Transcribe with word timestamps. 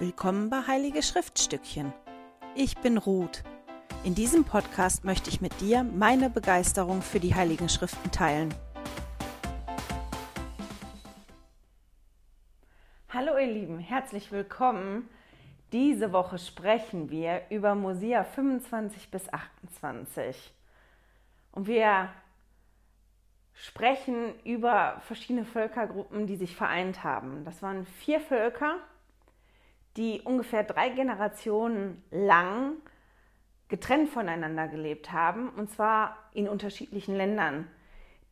Willkommen 0.00 0.48
bei 0.48 0.64
Heilige 0.64 1.02
Schriftstückchen. 1.02 1.92
Ich 2.54 2.78
bin 2.78 2.98
Ruth. 2.98 3.42
In 4.04 4.14
diesem 4.14 4.44
Podcast 4.44 5.04
möchte 5.04 5.28
ich 5.28 5.40
mit 5.40 5.60
dir 5.60 5.82
meine 5.82 6.30
Begeisterung 6.30 7.02
für 7.02 7.18
die 7.18 7.34
Heiligen 7.34 7.68
Schriften 7.68 8.12
teilen. 8.12 8.54
Hallo 13.08 13.36
ihr 13.38 13.48
Lieben, 13.48 13.80
herzlich 13.80 14.30
willkommen. 14.30 15.08
Diese 15.72 16.12
Woche 16.12 16.38
sprechen 16.38 17.10
wir 17.10 17.42
über 17.50 17.74
Mosia 17.74 18.22
25 18.22 19.10
bis 19.10 19.28
28. 19.32 20.54
Und 21.50 21.66
wir 21.66 22.08
sprechen 23.52 24.38
über 24.44 25.02
verschiedene 25.08 25.44
Völkergruppen, 25.44 26.28
die 26.28 26.36
sich 26.36 26.54
vereint 26.54 27.02
haben. 27.02 27.44
Das 27.44 27.62
waren 27.62 27.84
vier 27.84 28.20
Völker, 28.20 28.76
die 29.98 30.22
ungefähr 30.22 30.62
drei 30.62 30.90
Generationen 30.90 32.02
lang 32.10 32.76
getrennt 33.68 34.08
voneinander 34.08 34.68
gelebt 34.68 35.12
haben, 35.12 35.50
und 35.50 35.70
zwar 35.70 36.16
in 36.32 36.48
unterschiedlichen 36.48 37.16
Ländern, 37.16 37.68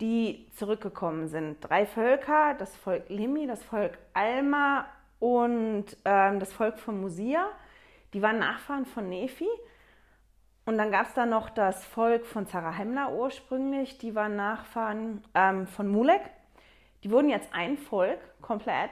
die 0.01 0.47
zurückgekommen 0.55 1.29
sind. 1.29 1.59
Drei 1.61 1.85
Völker, 1.85 2.55
das 2.55 2.75
Volk 2.77 3.09
Limi, 3.09 3.47
das 3.47 3.63
Volk 3.65 3.99
Alma 4.15 4.87
und 5.19 5.87
äh, 6.05 6.39
das 6.39 6.53
Volk 6.53 6.79
von 6.79 7.01
Musia, 7.01 7.49
die 8.15 8.23
waren 8.23 8.39
Nachfahren 8.39 8.87
von 8.87 9.09
Nephi. 9.09 9.49
Und 10.67 10.79
dann 10.79 10.91
gab 10.91 11.07
es 11.07 11.15
da 11.15 11.27
noch 11.27 11.51
das 11.51 11.85
Volk 11.85 12.27
von 12.27 12.47
Zarahemla 12.47 13.11
ursprünglich, 13.11 13.99
die 13.99 14.15
waren 14.15 14.37
Nachfahren 14.37 15.23
ähm, 15.35 15.67
von 15.67 15.89
Mulek. 15.89 16.23
Die 17.03 17.11
wurden 17.11 17.29
jetzt 17.29 17.53
ein 17.53 17.77
Volk 17.77 18.19
komplett. 18.41 18.91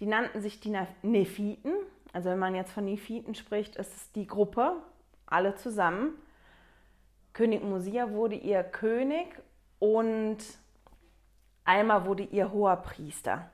Die 0.00 0.06
nannten 0.06 0.40
sich 0.40 0.60
die 0.60 0.76
Nephiten 1.02 1.74
also 2.12 2.30
wenn 2.30 2.38
man 2.38 2.54
jetzt 2.54 2.72
von 2.72 2.84
Nephiten 2.84 3.34
spricht, 3.34 3.76
ist 3.76 3.94
es 3.94 4.12
die 4.12 4.26
Gruppe, 4.26 4.76
alle 5.26 5.54
zusammen. 5.54 6.14
König 7.32 7.62
Mosia 7.62 8.10
wurde 8.10 8.36
ihr 8.36 8.62
König 8.62 9.26
und 9.78 10.38
Alma 11.64 12.04
wurde 12.04 12.24
ihr 12.24 12.52
hoher 12.52 12.76
Priester. 12.76 13.50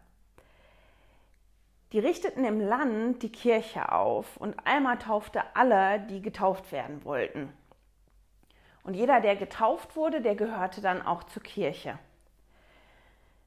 Die 1.93 2.01
richteten 2.01 2.45
im 2.45 2.61
Land 2.61 3.23
die 3.23 3.33
Kirche 3.33 3.93
auf 3.93 4.37
und 4.37 4.67
Alma 4.67 4.97
taufte 4.97 5.43
alle, 5.55 6.01
die 6.01 6.21
getauft 6.21 6.71
werden 6.73 7.05
wollten. 7.05 7.53
Und 8.83 8.95
jeder, 8.95 9.21
der 9.21 9.37
getauft 9.37 9.97
wurde, 9.97 10.21
der 10.21 10.35
gehörte 10.35 10.81
dann 10.81 11.01
auch 11.03 11.23
zur 11.25 11.43
Kirche. 11.43 11.99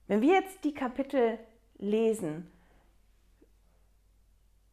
Wenn 0.08 0.22
wir 0.22 0.34
jetzt 0.34 0.64
die 0.64 0.74
Kapitel 0.74 1.38
lesen, 1.78 2.52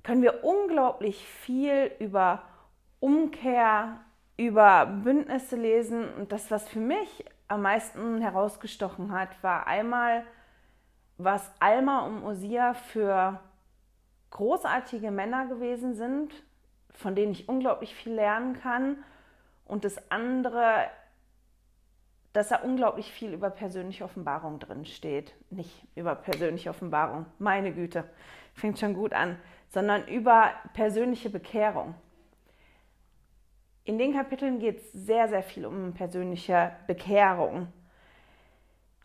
können 0.08 0.22
wir 0.22 0.42
unglaublich 0.42 1.22
viel 1.22 1.92
über 1.98 2.42
Umkehr, 2.98 4.00
über 4.38 4.86
Bündnisse 4.86 5.54
lesen. 5.54 6.08
Und 6.14 6.32
das, 6.32 6.50
was 6.50 6.66
für 6.66 6.78
mich 6.78 7.26
am 7.46 7.60
meisten 7.60 8.22
herausgestochen 8.22 9.12
hat, 9.12 9.28
war 9.42 9.66
einmal, 9.66 10.24
was 11.18 11.52
Alma 11.60 12.06
und 12.06 12.22
Osia 12.22 12.72
für 12.72 13.38
großartige 14.30 15.10
Männer 15.10 15.46
gewesen 15.46 15.94
sind, 15.94 16.32
von 16.94 17.14
denen 17.14 17.32
ich 17.32 17.46
unglaublich 17.46 17.94
viel 17.94 18.14
lernen 18.14 18.54
kann. 18.54 19.04
Und 19.66 19.84
das 19.84 20.10
andere, 20.10 20.86
dass 22.32 22.48
da 22.48 22.62
unglaublich 22.62 23.12
viel 23.12 23.34
über 23.34 23.50
persönliche 23.50 24.04
Offenbarung 24.04 24.58
drin 24.58 24.86
steht. 24.86 25.34
Nicht 25.50 25.86
über 25.96 26.14
persönliche 26.14 26.70
Offenbarung, 26.70 27.26
meine 27.38 27.74
Güte, 27.74 28.04
fängt 28.54 28.78
schon 28.78 28.94
gut 28.94 29.12
an, 29.12 29.38
sondern 29.68 30.06
über 30.08 30.52
persönliche 30.72 31.30
Bekehrung. 31.30 31.94
In 33.84 33.98
den 33.98 34.12
Kapiteln 34.12 34.58
geht 34.58 34.78
es 34.78 34.92
sehr, 34.92 35.28
sehr 35.28 35.42
viel 35.42 35.64
um 35.64 35.94
persönliche 35.94 36.72
Bekehrung. 36.86 37.72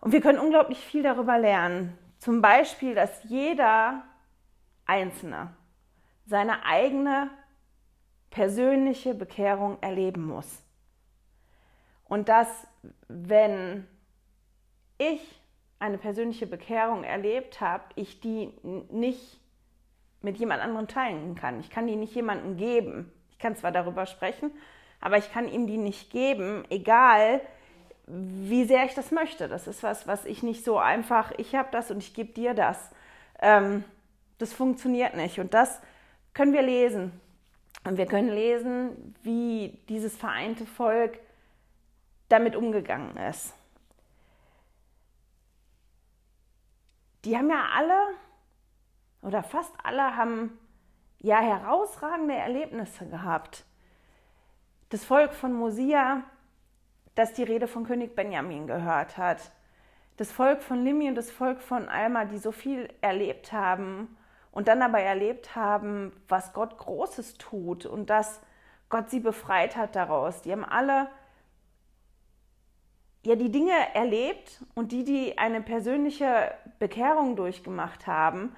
Und 0.02 0.12
wir 0.12 0.20
können 0.20 0.40
unglaublich 0.40 0.80
viel 0.80 1.04
darüber 1.04 1.38
lernen. 1.38 1.98
Zum 2.20 2.42
Beispiel, 2.42 2.94
dass 2.94 3.24
jeder 3.24 4.04
Einzelne 4.86 5.56
seine 6.26 6.66
eigene 6.66 7.30
persönliche 8.30 9.14
Bekehrung 9.14 9.78
erleben 9.82 10.26
muss. 10.26 10.64
Und 12.06 12.30
dass, 12.30 12.68
wenn 13.08 13.88
ich 14.98 15.42
eine 15.80 15.98
persönliche 15.98 16.48
Bekehrung 16.48 17.04
erlebt 17.04 17.62
habe, 17.62 17.84
ich 17.96 18.20
die 18.20 18.54
nicht 18.90 19.40
mit 20.24 20.38
jemand 20.38 20.62
anderem 20.62 20.88
teilen 20.88 21.36
kann. 21.36 21.60
Ich 21.60 21.70
kann 21.70 21.86
die 21.86 21.96
nicht 21.96 22.16
jemandem 22.16 22.58
geben. 22.58 23.12
Ich 23.32 23.40
kann 23.40 23.56
zwar 23.56 23.72
darüber 23.72 24.06
sprechen, 24.06 24.52
aber 25.00 25.18
ich 25.18 25.32
kann 25.32 25.48
ihm 25.48 25.68
die 25.68 25.78
nicht 25.78 26.12
geben, 26.12 26.64
egal 26.70 27.42
wie 28.08 28.66
sehr 28.66 28.86
ich 28.86 28.96
das 28.96 29.12
möchte. 29.12 29.48
Das 29.48 29.68
ist 29.68 29.84
was, 29.84 30.08
was 30.08 30.26
ich 30.26 30.44
nicht 30.44 30.66
so 30.66 30.78
einfach, 30.78 31.32
ich 31.38 31.56
habe 31.56 31.70
das 31.72 31.92
und 31.92 32.00
ich 32.00 32.14
gebe 32.14 32.34
dir 32.34 32.54
das. 32.54 32.92
Ähm, 33.40 33.84
das 34.38 34.54
funktioniert 34.54 35.16
nicht. 35.16 35.40
Und 35.40 35.54
das 35.54 35.80
können 36.34 36.54
wir 36.54 36.62
lesen. 36.62 37.12
Und 37.86 37.98
wir 37.98 38.06
können 38.06 38.30
lesen, 38.30 39.16
wie 39.24 39.78
dieses 39.90 40.16
vereinte 40.16 40.66
Volk 40.66 41.20
damit 42.30 42.56
umgegangen 42.56 43.16
ist. 43.18 43.54
Die 47.26 47.38
haben 47.38 47.50
ja 47.50 47.68
alle 47.76 48.16
oder 49.24 49.42
fast 49.42 49.74
alle 49.84 50.16
haben 50.16 50.58
ja 51.20 51.40
herausragende 51.40 52.36
Erlebnisse 52.36 53.08
gehabt. 53.08 53.66
Das 54.90 55.06
Volk 55.06 55.34
von 55.34 55.54
Mosia, 55.54 56.24
das 57.16 57.34
die 57.34 57.44
Rede 57.44 57.68
von 57.68 57.86
König 57.86 58.16
Benjamin 58.16 58.68
gehört 58.68 59.18
hat. 59.18 59.52
Das 60.18 60.32
Volk 60.32 60.62
von 60.62 60.84
Limi 60.84 61.08
und 61.08 61.16
das 61.16 61.32
Volk 61.32 61.62
von 61.62 61.90
Alma, 61.90 62.26
die 62.26 62.38
so 62.38 62.52
viel 62.52 62.90
erlebt 63.02 63.52
haben 63.52 64.16
und 64.52 64.68
dann 64.68 64.82
aber 64.82 65.00
erlebt 65.00 65.56
haben, 65.56 66.14
was 66.28 66.54
Gott 66.54 66.78
Großes 66.78 67.40
tut 67.40 67.86
und 67.86 68.10
dass 68.10 68.42
Gott 68.90 69.10
sie 69.10 69.20
befreit 69.20 69.76
hat 69.76 69.96
daraus. 69.96 70.42
Die 70.44 70.52
haben 70.52 70.66
alle 70.66 71.08
ja 73.26 73.36
die 73.36 73.50
Dinge 73.50 73.74
erlebt 73.96 74.62
und 74.76 74.92
die, 74.92 75.04
die 75.04 75.38
eine 75.38 75.62
persönliche 75.62 76.54
Bekehrung 76.78 77.36
durchgemacht 77.36 78.06
haben, 78.06 78.56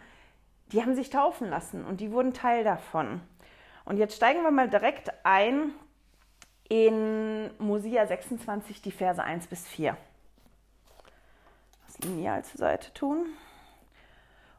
die 0.71 0.81
haben 0.81 0.95
sich 0.95 1.09
taufen 1.09 1.49
lassen 1.49 1.85
und 1.85 2.01
die 2.01 2.11
wurden 2.11 2.33
Teil 2.33 2.63
davon. 2.63 3.21
Und 3.85 3.97
jetzt 3.97 4.15
steigen 4.15 4.43
wir 4.43 4.51
mal 4.51 4.69
direkt 4.69 5.11
ein 5.23 5.71
in 6.67 7.51
Mosia 7.59 8.07
26, 8.07 8.81
die 8.81 8.91
Verse 8.91 9.23
1 9.23 9.47
bis 9.47 9.67
4. 9.67 9.95
Das 11.85 11.99
Lineal 11.99 12.43
zur 12.43 12.57
Seite 12.57 12.91
tun. 12.93 13.27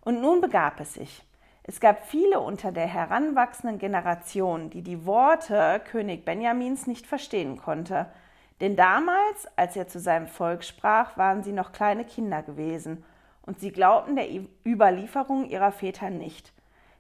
Und 0.03 0.21
nun 0.21 0.41
begab 0.41 0.79
es 0.79 0.95
sich. 0.95 1.25
Es 1.65 1.81
gab 1.81 2.07
viele 2.07 2.39
unter 2.39 2.71
der 2.71 2.87
heranwachsenden 2.87 3.79
Generation, 3.81 4.71
die 4.71 4.83
die 4.83 5.05
Worte 5.05 5.81
König 5.91 6.25
Benjamins 6.25 6.87
nicht 6.87 7.09
verstehen 7.09 7.57
konnte. 7.57 8.07
Denn 8.61 8.77
damals, 8.77 9.49
als 9.57 9.75
er 9.75 9.89
zu 9.89 9.99
seinem 9.99 10.29
Volk 10.29 10.63
sprach, 10.63 11.17
waren 11.17 11.43
sie 11.43 11.53
noch 11.53 11.73
kleine 11.73 12.05
Kinder 12.05 12.43
gewesen 12.43 13.05
und 13.47 13.61
sie 13.61 13.71
glaubten 13.71 14.17
der 14.17 14.29
Überlieferung 14.67 15.47
ihrer 15.49 15.73
Väter 15.73 16.11
nicht. 16.11 16.53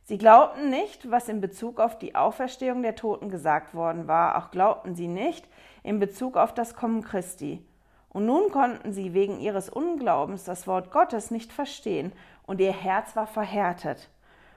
Sie 0.04 0.18
glaubten 0.18 0.70
nicht, 0.70 1.10
was 1.10 1.28
in 1.28 1.40
Bezug 1.40 1.80
auf 1.80 1.98
die 1.98 2.14
Auferstehung 2.14 2.82
der 2.82 2.94
Toten 2.94 3.28
gesagt 3.28 3.74
worden 3.74 4.06
war, 4.06 4.38
auch 4.38 4.52
glaubten 4.52 4.94
sie 4.94 5.08
nicht 5.08 5.48
in 5.82 5.98
Bezug 5.98 6.36
auf 6.36 6.54
das 6.54 6.76
Kommen 6.76 7.02
Christi. 7.02 7.66
Und 8.08 8.24
nun 8.24 8.52
konnten 8.52 8.92
sie 8.92 9.14
wegen 9.14 9.40
ihres 9.40 9.68
Unglaubens 9.68 10.44
das 10.44 10.68
Wort 10.68 10.92
Gottes 10.92 11.32
nicht 11.32 11.52
verstehen, 11.52 12.12
und 12.46 12.60
ihr 12.60 12.72
Herz 12.72 13.16
war 13.16 13.26
verhärtet. 13.26 14.08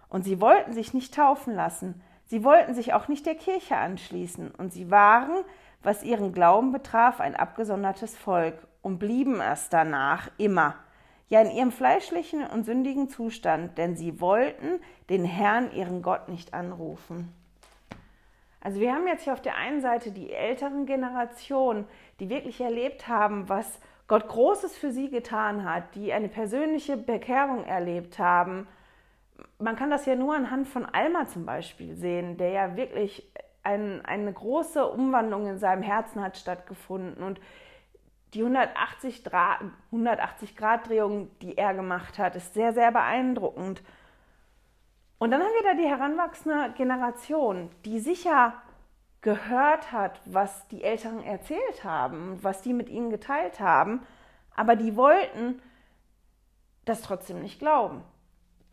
Und 0.08 0.24
sie 0.24 0.40
wollten 0.40 0.74
sich 0.74 0.94
nicht 0.94 1.16
taufen 1.16 1.56
lassen, 1.56 2.00
sie 2.25 2.44
wollten 2.44 2.75
sich 2.75 2.94
auch 2.94 3.08
nicht 3.08 3.25
der 3.25 3.34
Kirche 3.34 3.75
anschließen, 3.75 4.52
und 4.52 4.72
sie 4.72 4.92
waren, 4.92 5.44
was 5.81 6.04
ihren 6.04 6.31
Glauben 6.31 6.72
betraf, 6.72 7.19
ein 7.19 7.36
abgesondertes 7.36 8.16
Volk 8.16 8.56
und 8.84 9.00
blieben 9.00 9.42
es 9.42 9.69
danach 9.69 10.30
immer 10.38 10.75
ja 11.30 11.42
in 11.42 11.52
ihrem 11.52 11.72
fleischlichen 11.72 12.46
und 12.46 12.66
sündigen 12.66 13.10
Zustand, 13.10 13.78
denn 13.78 13.96
sie 13.96 14.20
wollten 14.20 14.81
den 15.10 15.24
Herrn, 15.24 15.72
ihren 15.74 16.02
Gott, 16.02 16.28
nicht 16.28 16.54
anrufen. 16.54 17.34
Also 18.62 18.81
wir 18.81 18.94
haben 18.94 19.08
jetzt 19.08 19.24
hier 19.24 19.34
auf 19.34 19.42
der 19.42 19.56
einen 19.56 19.81
Seite 19.81 20.12
die 20.12 20.34
älteren 20.34 20.86
Generationen, 20.86 21.86
die 22.20 22.30
wirklich 22.30 22.60
erlebt 22.60 23.08
haben, 23.08 23.48
was 23.48 23.80
Gott 24.08 24.28
Großes 24.28 24.76
für 24.76 24.92
sie 24.92 25.10
getan 25.10 25.64
hat, 25.64 25.96
die 25.96 26.12
eine 26.12 26.30
persönliche 26.30 26.98
Bekehrung 26.98 27.64
erlebt 27.64 28.20
haben. 28.20 28.68
Man 29.60 29.75
kann 29.75 29.92
das 29.92 30.06
ja 30.06 30.16
nur 30.16 30.36
anhand 30.36 30.68
von 30.68 30.86
Alma 30.86 31.28
zum 31.28 31.46
Beispiel 31.46 31.96
sehen, 31.96 32.36
der 32.38 32.50
ja 32.50 32.75
wirklich 32.75 33.32
ein, 33.64 34.04
eine 34.04 34.34
große 34.34 34.86
Umwandlung 34.86 35.48
in 35.48 35.60
seinem 35.60 35.84
Herzen 35.84 36.22
hat 36.22 36.38
stattgefunden 36.38 37.24
und 37.24 37.40
die 38.34 38.42
180 38.42 39.24
Grad, 39.24 39.62
180 39.92 40.56
Grad 40.56 40.88
Drehung, 40.88 41.30
die 41.42 41.58
er 41.58 41.74
gemacht 41.74 42.20
hat, 42.20 42.36
ist 42.36 42.54
sehr, 42.54 42.74
sehr 42.74 42.92
beeindruckend. 42.92 43.81
Und 45.18 45.31
dann 45.31 45.42
haben 45.42 45.54
wir 45.54 45.72
da 45.72 45.74
die 45.74 45.88
heranwachsende 45.88 46.74
Generation, 46.78 47.70
die 47.86 48.00
sicher 48.00 48.54
gehört 49.22 49.92
hat, 49.92 50.22
was 50.26 50.68
die 50.70 50.84
Eltern 50.84 51.22
erzählt 51.24 51.84
haben, 51.84 52.40
was 52.42 52.62
die 52.62 52.74
mit 52.74 52.88
ihnen 52.88 53.10
geteilt 53.10 53.60
haben, 53.60 54.02
aber 54.56 54.75
die 54.75 54.96
wollten 54.96 55.62
das 56.86 57.02
trotzdem 57.02 57.42
nicht 57.42 57.60
glauben. 57.60 58.04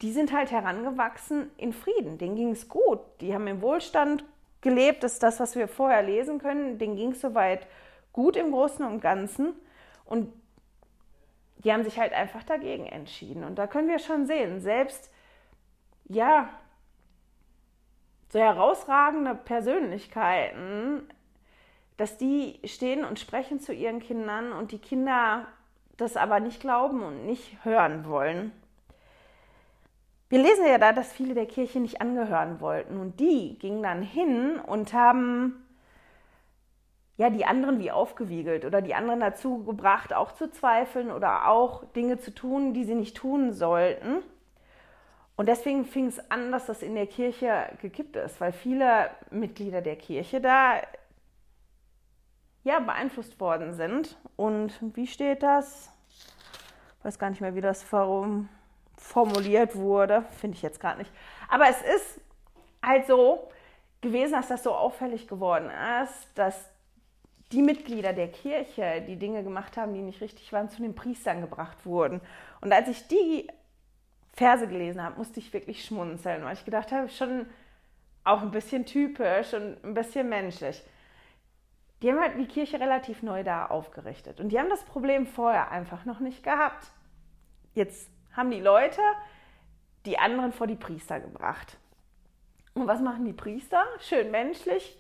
Die 0.02 0.12
sind 0.12 0.32
halt 0.32 0.52
herangewachsen 0.52 1.50
in 1.56 1.72
Frieden, 1.72 2.18
denen 2.18 2.36
ging 2.36 2.50
es 2.50 2.68
gut, 2.68 3.00
die 3.20 3.34
haben 3.34 3.46
im 3.48 3.62
Wohlstand 3.62 4.24
gelebt, 4.60 5.02
das 5.02 5.14
ist 5.14 5.22
das, 5.22 5.40
was 5.40 5.56
wir 5.56 5.66
vorher 5.66 6.02
lesen 6.02 6.38
können, 6.38 6.78
denen 6.78 6.96
ging 6.96 7.12
es 7.12 7.20
soweit 7.20 7.62
gut 7.62 7.70
im 8.16 8.50
Großen 8.50 8.84
und 8.84 9.00
Ganzen 9.00 9.54
und 10.04 10.32
die 11.58 11.72
haben 11.72 11.84
sich 11.84 11.98
halt 11.98 12.12
einfach 12.12 12.42
dagegen 12.42 12.86
entschieden. 12.86 13.42
Und 13.44 13.56
da 13.56 13.66
können 13.66 13.88
wir 13.88 13.98
schon 13.98 14.26
sehen, 14.26 14.60
selbst, 14.60 15.10
ja, 16.04 16.48
so 18.28 18.38
herausragende 18.38 19.34
Persönlichkeiten, 19.34 21.08
dass 21.96 22.18
die 22.18 22.60
stehen 22.64 23.04
und 23.04 23.18
sprechen 23.18 23.60
zu 23.60 23.72
ihren 23.72 24.00
Kindern 24.00 24.52
und 24.52 24.72
die 24.72 24.78
Kinder 24.78 25.46
das 25.96 26.16
aber 26.16 26.40
nicht 26.40 26.60
glauben 26.60 27.02
und 27.02 27.24
nicht 27.24 27.64
hören 27.64 28.08
wollen. 28.08 28.52
Wir 30.28 30.42
lesen 30.42 30.66
ja 30.66 30.78
da, 30.78 30.92
dass 30.92 31.12
viele 31.12 31.34
der 31.34 31.46
Kirche 31.46 31.80
nicht 31.80 32.00
angehören 32.00 32.60
wollten 32.60 32.98
und 32.98 33.20
die 33.20 33.58
gingen 33.58 33.82
dann 33.82 34.02
hin 34.02 34.58
und 34.58 34.92
haben 34.92 35.65
ja 37.16 37.30
die 37.30 37.46
anderen 37.46 37.78
wie 37.78 37.90
aufgewiegelt 37.90 38.64
oder 38.64 38.82
die 38.82 38.94
anderen 38.94 39.20
dazu 39.20 39.64
gebracht, 39.64 40.12
auch 40.12 40.32
zu 40.32 40.50
zweifeln 40.50 41.10
oder 41.10 41.48
auch 41.48 41.84
Dinge 41.92 42.18
zu 42.18 42.34
tun, 42.34 42.74
die 42.74 42.84
sie 42.84 42.94
nicht 42.94 43.16
tun 43.16 43.52
sollten. 43.52 44.22
Und 45.36 45.48
deswegen 45.48 45.84
fing 45.84 46.06
es 46.06 46.30
an, 46.30 46.50
dass 46.50 46.66
das 46.66 46.82
in 46.82 46.94
der 46.94 47.06
Kirche 47.06 47.66
gekippt 47.80 48.16
ist, 48.16 48.40
weil 48.40 48.52
viele 48.52 49.10
Mitglieder 49.30 49.82
der 49.82 49.96
Kirche 49.96 50.40
da 50.40 50.80
ja, 52.64 52.80
beeinflusst 52.80 53.38
worden 53.38 53.74
sind. 53.74 54.16
Und 54.36 54.72
wie 54.96 55.06
steht 55.06 55.42
das? 55.42 55.90
Ich 56.98 57.04
weiß 57.04 57.18
gar 57.18 57.30
nicht 57.30 57.40
mehr, 57.40 57.54
wie 57.54 57.60
das 57.60 57.84
formuliert 58.96 59.76
wurde. 59.76 60.24
Finde 60.40 60.56
ich 60.56 60.62
jetzt 60.62 60.80
gerade 60.80 60.98
nicht. 60.98 61.12
Aber 61.48 61.68
es 61.68 61.80
ist 61.82 62.20
halt 62.82 63.06
so 63.06 63.48
gewesen, 64.00 64.32
dass 64.32 64.48
das 64.48 64.62
so 64.62 64.74
auffällig 64.74 65.28
geworden 65.28 65.70
ist, 66.02 66.30
dass 66.34 66.70
die 67.52 67.62
Mitglieder 67.62 68.12
der 68.12 68.28
Kirche, 68.28 69.04
die 69.06 69.16
Dinge 69.16 69.44
gemacht 69.44 69.76
haben, 69.76 69.94
die 69.94 70.02
nicht 70.02 70.20
richtig 70.20 70.52
waren, 70.52 70.68
zu 70.68 70.82
den 70.82 70.94
Priestern 70.94 71.40
gebracht 71.40 71.86
wurden. 71.86 72.20
Und 72.60 72.72
als 72.72 72.88
ich 72.88 73.06
die 73.06 73.48
Verse 74.32 74.66
gelesen 74.66 75.02
habe, 75.02 75.16
musste 75.16 75.40
ich 75.40 75.52
wirklich 75.52 75.84
schmunzeln, 75.84 76.44
weil 76.44 76.54
ich 76.54 76.64
gedacht 76.64 76.92
habe, 76.92 77.08
schon 77.08 77.46
auch 78.24 78.42
ein 78.42 78.50
bisschen 78.50 78.84
typisch 78.84 79.54
und 79.54 79.82
ein 79.84 79.94
bisschen 79.94 80.28
menschlich. 80.28 80.82
Die 82.02 82.10
haben 82.10 82.20
halt 82.20 82.36
die 82.36 82.48
Kirche 82.48 82.80
relativ 82.80 83.22
neu 83.22 83.44
da 83.44 83.66
aufgerichtet 83.66 84.40
und 84.40 84.50
die 84.50 84.58
haben 84.58 84.68
das 84.68 84.84
Problem 84.84 85.26
vorher 85.26 85.70
einfach 85.70 86.04
noch 86.04 86.20
nicht 86.20 86.42
gehabt. 86.42 86.90
Jetzt 87.74 88.10
haben 88.32 88.50
die 88.50 88.60
Leute 88.60 89.00
die 90.04 90.18
anderen 90.18 90.52
vor 90.52 90.66
die 90.66 90.76
Priester 90.76 91.20
gebracht. 91.20 91.78
Und 92.74 92.86
was 92.86 93.00
machen 93.00 93.24
die 93.24 93.32
Priester? 93.32 93.82
Schön 94.00 94.30
menschlich, 94.30 94.98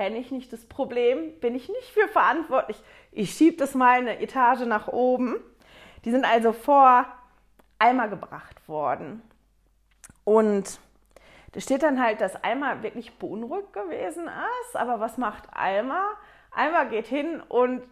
kenne 0.00 0.16
ich 0.16 0.30
nicht 0.30 0.50
das 0.50 0.64
Problem, 0.64 1.38
bin 1.40 1.54
ich 1.54 1.68
nicht 1.68 1.90
für 1.90 2.08
verantwortlich. 2.08 2.82
Ich 3.12 3.34
schiebe 3.34 3.58
das 3.58 3.74
mal 3.74 3.98
eine 3.98 4.18
Etage 4.18 4.60
nach 4.60 4.88
oben. 4.88 5.36
Die 6.06 6.10
sind 6.10 6.24
also 6.24 6.54
vor 6.54 7.04
Eimer 7.78 8.08
gebracht 8.08 8.66
worden. 8.66 9.20
Und 10.24 10.80
da 11.52 11.60
steht 11.60 11.82
dann 11.82 12.02
halt, 12.02 12.22
dass 12.22 12.42
Alma 12.42 12.82
wirklich 12.82 13.18
beunruhigt 13.18 13.74
gewesen 13.74 14.26
ist. 14.62 14.74
Aber 14.74 15.00
was 15.00 15.18
macht 15.18 15.44
Alma? 15.52 16.06
Alma 16.50 16.84
geht 16.84 17.06
hin 17.06 17.42
und 17.46 17.82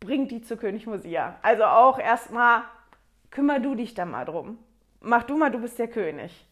bringt 0.00 0.32
die 0.32 0.42
zu 0.42 0.56
König 0.56 0.88
Mosia. 0.88 1.36
Also 1.42 1.62
auch 1.62 2.00
erstmal, 2.00 2.62
kümmer 3.30 3.60
du 3.60 3.76
dich 3.76 3.94
da 3.94 4.04
mal 4.04 4.24
drum. 4.24 4.58
Mach 4.98 5.22
du 5.22 5.36
mal, 5.36 5.52
du 5.52 5.60
bist 5.60 5.78
der 5.78 5.86
König. 5.86 6.44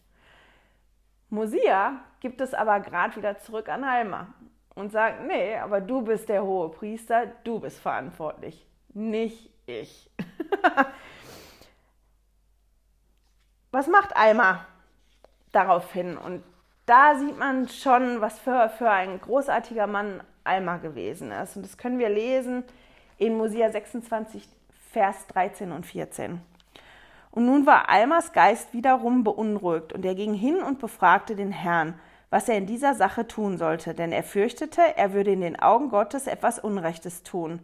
Mosia 1.29 1.99
gibt 2.21 2.39
es 2.39 2.53
aber 2.53 2.79
gerade 2.79 3.17
wieder 3.17 3.39
zurück 3.39 3.67
an 3.67 3.83
Alma 3.83 4.33
und 4.75 4.91
sagt, 4.91 5.25
nee, 5.27 5.55
aber 5.55 5.81
du 5.81 6.01
bist 6.01 6.29
der 6.29 6.43
hohe 6.43 6.69
Priester, 6.69 7.27
du 7.43 7.59
bist 7.59 7.79
verantwortlich, 7.79 8.65
nicht 8.93 9.49
ich. 9.65 10.09
was 13.71 13.87
macht 13.87 14.15
Alma 14.15 14.65
daraufhin? 15.51 16.17
Und 16.17 16.43
da 16.85 17.15
sieht 17.15 17.37
man 17.37 17.67
schon, 17.69 18.21
was 18.21 18.39
für, 18.39 18.69
für 18.77 18.89
ein 18.89 19.19
großartiger 19.21 19.87
Mann 19.87 20.21
Alma 20.43 20.77
gewesen 20.77 21.31
ist. 21.31 21.55
Und 21.55 21.63
das 21.63 21.77
können 21.77 21.99
wir 21.99 22.09
lesen 22.09 22.63
in 23.17 23.37
Mosia 23.37 23.69
26, 23.69 24.47
Vers 24.91 25.27
13 25.27 25.71
und 25.71 25.85
14. 25.85 26.41
Und 27.31 27.45
nun 27.45 27.65
war 27.65 27.89
Almas 27.89 28.33
Geist 28.33 28.73
wiederum 28.73 29.23
beunruhigt, 29.23 29.93
und 29.93 30.03
er 30.03 30.15
ging 30.15 30.33
hin 30.33 30.61
und 30.61 30.79
befragte 30.79 31.35
den 31.35 31.51
Herrn, 31.51 31.97
was 32.31 32.47
er 32.47 32.57
in 32.57 32.65
dieser 32.65 32.95
Sache 32.95 33.27
tun 33.27 33.57
sollte, 33.57 33.93
denn 33.93 34.13
er 34.13 34.23
fürchtete, 34.23 34.97
er 34.97 35.13
würde 35.13 35.33
in 35.33 35.41
den 35.41 35.59
Augen 35.59 35.89
Gottes 35.89 36.27
etwas 36.27 36.59
Unrechtes 36.59 37.23
tun. 37.23 37.59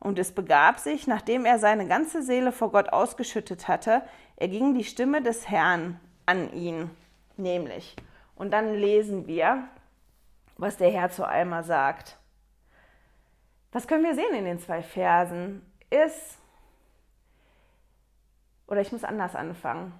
Und 0.00 0.18
es 0.18 0.32
begab 0.32 0.78
sich, 0.78 1.06
nachdem 1.06 1.44
er 1.44 1.58
seine 1.58 1.86
ganze 1.86 2.22
Seele 2.22 2.50
vor 2.50 2.72
Gott 2.72 2.88
ausgeschüttet 2.88 3.68
hatte, 3.68 4.02
erging 4.36 4.74
die 4.74 4.84
Stimme 4.84 5.22
des 5.22 5.48
Herrn 5.48 6.00
an 6.24 6.50
ihn, 6.52 6.90
nämlich. 7.36 7.94
Und 8.34 8.52
dann 8.52 8.74
lesen 8.74 9.26
wir, 9.26 9.68
was 10.56 10.78
der 10.78 10.90
Herr 10.90 11.10
zu 11.10 11.26
Alma 11.26 11.62
sagt. 11.62 12.16
Was 13.72 13.86
können 13.86 14.04
wir 14.04 14.14
sehen 14.14 14.34
in 14.34 14.46
den 14.46 14.60
zwei 14.60 14.82
Versen? 14.82 15.60
Ist, 15.90 16.38
oder 18.66 18.80
ich 18.80 18.92
muss 18.92 19.04
anders 19.04 19.34
anfangen. 19.36 19.92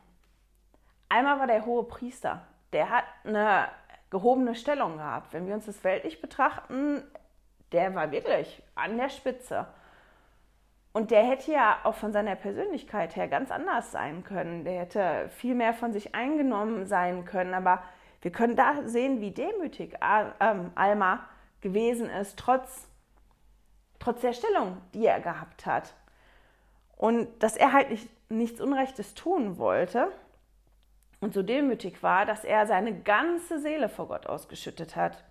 Alma 1.10 1.38
war 1.38 1.46
der 1.46 1.66
hohe 1.66 1.84
Priester. 1.84 2.46
Der 2.72 2.90
hat 2.90 3.04
eine 3.24 3.68
gehobene 4.16 4.54
Stellung 4.54 4.96
gehabt. 4.96 5.34
Wenn 5.34 5.46
wir 5.46 5.54
uns 5.54 5.66
das 5.66 5.84
weltlich 5.84 6.22
betrachten, 6.22 7.02
der 7.72 7.94
war 7.94 8.10
wirklich 8.10 8.62
an 8.74 8.96
der 8.96 9.10
Spitze. 9.10 9.66
Und 10.94 11.10
der 11.10 11.22
hätte 11.22 11.52
ja 11.52 11.80
auch 11.84 11.94
von 11.94 12.14
seiner 12.14 12.34
Persönlichkeit 12.34 13.14
her 13.14 13.28
ganz 13.28 13.50
anders 13.50 13.92
sein 13.92 14.24
können. 14.24 14.64
Der 14.64 14.80
hätte 14.80 15.28
viel 15.28 15.54
mehr 15.54 15.74
von 15.74 15.92
sich 15.92 16.14
eingenommen 16.14 16.86
sein 16.86 17.26
können. 17.26 17.52
Aber 17.52 17.82
wir 18.22 18.32
können 18.32 18.56
da 18.56 18.88
sehen, 18.88 19.20
wie 19.20 19.32
demütig 19.32 19.98
ähm, 20.40 20.70
Alma 20.74 21.20
gewesen 21.60 22.08
ist, 22.08 22.38
trotz, 22.38 22.88
trotz 23.98 24.22
der 24.22 24.32
Stellung, 24.32 24.78
die 24.94 25.04
er 25.04 25.20
gehabt 25.20 25.66
hat. 25.66 25.92
Und 26.96 27.28
dass 27.42 27.58
er 27.58 27.74
halt 27.74 27.90
nicht, 27.90 28.08
nichts 28.30 28.62
Unrechtes 28.62 29.12
tun 29.12 29.58
wollte 29.58 30.10
und 31.26 31.34
so 31.34 31.42
demütig 31.42 32.04
war, 32.04 32.24
dass 32.24 32.44
er 32.44 32.68
seine 32.68 32.94
ganze 33.00 33.58
Seele 33.58 33.88
vor 33.88 34.06
Gott 34.06 34.28
ausgeschüttet 34.28 34.94
hat. 34.94 35.24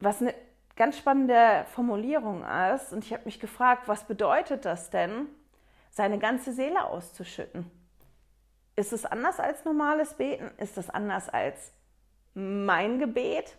Was 0.00 0.22
eine 0.22 0.34
ganz 0.76 0.96
spannende 0.96 1.66
Formulierung 1.74 2.42
ist. 2.74 2.94
Und 2.94 3.04
ich 3.04 3.12
habe 3.12 3.26
mich 3.26 3.38
gefragt, 3.38 3.86
was 3.86 4.04
bedeutet 4.04 4.64
das 4.64 4.88
denn, 4.88 5.26
seine 5.90 6.18
ganze 6.18 6.54
Seele 6.54 6.84
auszuschütten? 6.84 7.70
Ist 8.76 8.94
es 8.94 9.04
anders 9.04 9.40
als 9.40 9.66
normales 9.66 10.14
Beten? 10.14 10.50
Ist 10.56 10.78
es 10.78 10.88
anders 10.88 11.28
als 11.28 11.74
mein 12.32 12.98
Gebet? 12.98 13.58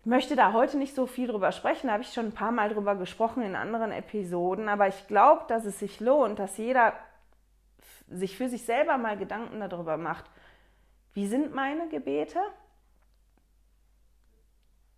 Ich 0.00 0.06
möchte 0.06 0.36
da 0.36 0.52
heute 0.52 0.76
nicht 0.76 0.94
so 0.94 1.06
viel 1.06 1.28
drüber 1.28 1.52
sprechen, 1.52 1.86
da 1.86 1.94
habe 1.94 2.02
ich 2.02 2.12
schon 2.12 2.26
ein 2.26 2.32
paar 2.32 2.52
Mal 2.52 2.68
drüber 2.68 2.96
gesprochen 2.96 3.42
in 3.42 3.54
anderen 3.54 3.92
Episoden, 3.92 4.68
aber 4.68 4.88
ich 4.88 5.06
glaube, 5.06 5.44
dass 5.48 5.64
es 5.64 5.78
sich 5.78 6.00
lohnt, 6.00 6.38
dass 6.38 6.56
jeder 6.56 6.94
sich 8.10 8.36
für 8.36 8.48
sich 8.48 8.64
selber 8.64 8.98
mal 8.98 9.16
Gedanken 9.16 9.60
darüber 9.60 9.96
macht, 9.96 10.24
wie 11.14 11.26
sind 11.26 11.54
meine 11.54 11.88
Gebete? 11.88 12.40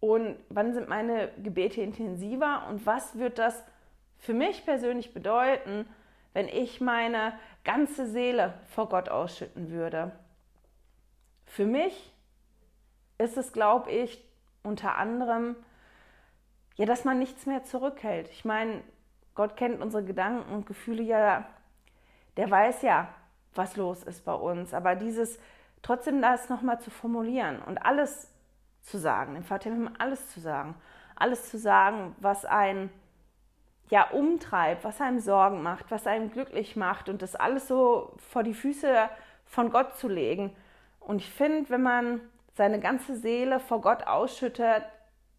und 0.02 0.37
wann 0.49 0.75
sind 0.75 0.88
meine 0.88 1.31
Gebete 1.45 1.81
intensiver 1.81 2.66
und 2.69 2.85
was 2.85 3.19
wird 3.21 3.38
das 3.38 3.64
für 4.19 4.35
mich 4.35 4.64
persönlich 4.64 5.14
bedeuten, 5.14 5.87
wenn 6.33 6.49
ich 6.49 6.81
meine 6.81 7.38
ganze 7.62 8.09
Seele 8.09 8.54
vor 8.75 8.88
Gott 8.88 9.09
ausschütten 9.09 9.71
würde. 9.71 10.11
Für 11.47 11.66
mich 11.66 12.12
ist 13.19 13.37
es, 13.37 13.52
glaube 13.52 13.92
ich, 13.92 14.21
unter 14.64 14.97
anderem, 14.97 15.54
ja, 16.75 16.85
dass 16.85 17.04
man 17.04 17.21
nichts 17.21 17.47
mehr 17.47 17.62
zurückhält. 17.62 18.28
Ich 18.31 18.45
meine, 18.45 18.83
Gott 19.37 19.57
kennt 19.57 19.81
unsere 19.81 20.02
Gedanken 20.02 20.52
und 20.52 20.66
Gefühle 20.66 21.04
ja, 21.04 21.47
der 22.37 22.51
weiß 22.51 22.83
ja, 22.83 23.09
was 23.55 23.77
los 23.77 24.03
ist 24.03 24.25
bei 24.25 24.35
uns. 24.35 24.75
Aber 24.75 24.95
dieses 24.95 25.39
trotzdem 25.83 26.23
das 26.23 26.49
nochmal 26.49 26.81
zu 26.81 26.91
formulieren 26.91 27.61
und 27.62 27.79
alles 27.85 28.33
zu 28.83 28.99
sagen, 28.99 29.35
dem 29.35 29.45
Vater 29.45 29.71
im 29.71 29.91
alles 29.99 30.31
zu 30.31 30.41
sagen. 30.41 30.75
Alles 31.17 31.51
zu 31.51 31.59
sagen, 31.59 32.17
was 32.21 32.45
einen 32.45 32.91
ja 33.91 34.09
umtreibt, 34.11 34.85
was 34.85 35.01
einem 35.01 35.21
Sorgen 35.21 35.62
macht, 35.62 35.91
was 35.91 36.07
einem 36.07 36.31
glücklich 36.31 36.77
macht 36.77 37.09
und 37.09 37.21
das 37.21 37.37
alles 37.37 37.69
so 37.69 38.15
vor 38.31 38.43
die 38.43 38.55
Füße 38.55 39.09
von 39.45 39.71
Gott 39.71 39.97
zu 39.97 40.09
legen. 40.09 40.57
Und 40.99 41.19
ich 41.19 41.31
finde, 41.31 41.69
wenn 41.69 41.83
man 41.83 42.21
seine 42.55 42.81
ganze 42.81 43.17
Seele 43.17 43.61
vor 43.61 43.81
Gott 43.83 44.07
ausschüttet, 44.07 44.85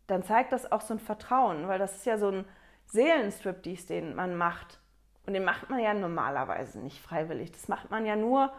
dann 0.08 0.24
zeigt 0.24 0.52
das 0.52 0.72
auch 0.72 0.82
so 0.82 0.94
ein 0.94 1.00
Vertrauen, 1.00 1.68
weil 1.68 1.80
das 1.80 1.96
ist 1.96 2.06
ja 2.06 2.18
so 2.18 2.30
ein 2.30 2.46
Seelenstriptease, 2.86 3.88
den 3.88 4.16
man 4.16 4.36
macht. 4.36 4.80
Und 5.26 5.34
den 5.34 5.44
macht 5.44 5.70
man 5.70 5.80
ja 5.80 5.94
normalerweise 5.94 6.80
nicht 6.80 7.02
freiwillig. 7.02 7.52
Das 7.52 7.68
macht 7.68 7.92
man 7.92 8.06
ja 8.06 8.16
nur 8.16 8.52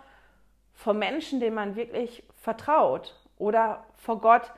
vor 0.73 0.95
Menschen, 0.95 1.41
denen 1.41 1.55
man 1.55 1.77
wirklich 1.77 2.25
vertraut 2.41 3.19
oder 3.39 3.85
vor 3.97 4.21
Gott, 4.21 4.53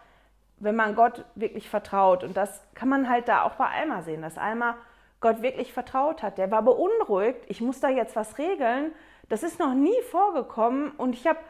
wenn 0.59 0.77
man 0.77 0.95
Gott 0.95 1.25
wirklich 1.35 1.69
vertraut. 1.69 2.25
Und 2.25 2.37
das 2.37 2.63
kann 2.75 2.89
man 2.89 3.09
halt 3.09 3.29
da 3.29 3.43
auch 3.43 3.55
bei 3.55 3.67
Alma 3.67 4.03
sehen, 4.03 4.23
dass 4.23 4.39
Alma 4.39 4.77
Gott 5.21 5.43
wirklich 5.43 5.73
vertraut 5.73 6.23
hat. 6.23 6.39
Der 6.39 6.51
war 6.51 6.63
beunruhigt, 6.63 7.45
ich 7.49 7.61
muss 7.61 7.81
da 7.81 7.89
jetzt 7.89 8.17
was 8.17 8.39
regeln. 8.39 8.93
Das 9.29 9.43
ist 9.43 9.59
noch 9.59 9.75
nie 9.75 10.01
vorgekommen 10.11 10.93
und 10.93 11.15
ich 11.15 11.27
habe 11.27 11.41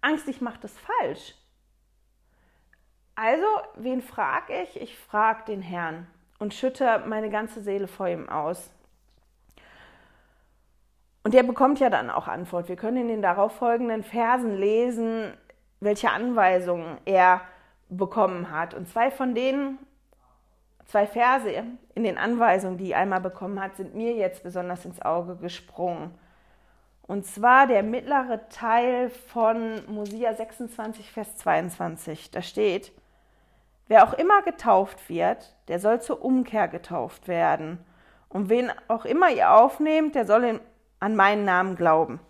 Angst, 0.00 0.28
ich 0.28 0.40
mache 0.40 0.60
das 0.60 0.76
falsch. 0.78 1.34
Also, 3.14 3.46
wen 3.74 4.02
frage 4.02 4.62
ich? 4.62 4.80
Ich 4.80 4.98
frage 4.98 5.44
den 5.46 5.62
Herrn 5.62 6.06
und 6.38 6.54
schütte 6.54 7.02
meine 7.06 7.30
ganze 7.30 7.62
Seele 7.62 7.88
vor 7.88 8.08
ihm 8.08 8.28
aus. 8.28 8.70
Und 11.26 11.34
der 11.34 11.42
bekommt 11.42 11.80
ja 11.80 11.90
dann 11.90 12.08
auch 12.08 12.28
Antwort. 12.28 12.68
Wir 12.68 12.76
können 12.76 12.98
in 12.98 13.08
den 13.08 13.20
darauffolgenden 13.20 14.04
Versen 14.04 14.56
lesen, 14.56 15.34
welche 15.80 16.12
Anweisungen 16.12 16.98
er 17.04 17.40
bekommen 17.88 18.52
hat. 18.52 18.74
Und 18.74 18.88
zwei 18.88 19.10
von 19.10 19.34
denen, 19.34 19.80
zwei 20.84 21.04
Verse 21.04 21.64
in 21.96 22.04
den 22.04 22.16
Anweisungen, 22.16 22.78
die 22.78 22.92
er 22.92 23.00
einmal 23.00 23.20
bekommen 23.20 23.60
hat, 23.60 23.74
sind 23.74 23.96
mir 23.96 24.14
jetzt 24.14 24.44
besonders 24.44 24.84
ins 24.84 25.02
Auge 25.02 25.34
gesprungen. 25.34 26.14
Und 27.08 27.26
zwar 27.26 27.66
der 27.66 27.82
mittlere 27.82 28.48
Teil 28.48 29.10
von 29.10 29.82
Mosia 29.88 30.32
26, 30.32 31.10
Vers 31.10 31.38
22. 31.38 32.30
Da 32.30 32.40
steht, 32.40 32.92
wer 33.88 34.04
auch 34.04 34.12
immer 34.12 34.42
getauft 34.42 35.08
wird, 35.08 35.56
der 35.66 35.80
soll 35.80 36.00
zur 36.00 36.24
Umkehr 36.24 36.68
getauft 36.68 37.26
werden. 37.26 37.84
Und 38.28 38.48
wen 38.48 38.70
auch 38.86 39.04
immer 39.04 39.30
ihr 39.30 39.50
aufnehmt, 39.50 40.14
der 40.14 40.24
soll 40.24 40.44
in 40.44 40.60
an 41.00 41.16
meinen 41.16 41.44
Namen 41.44 41.76
glauben. 41.76 42.20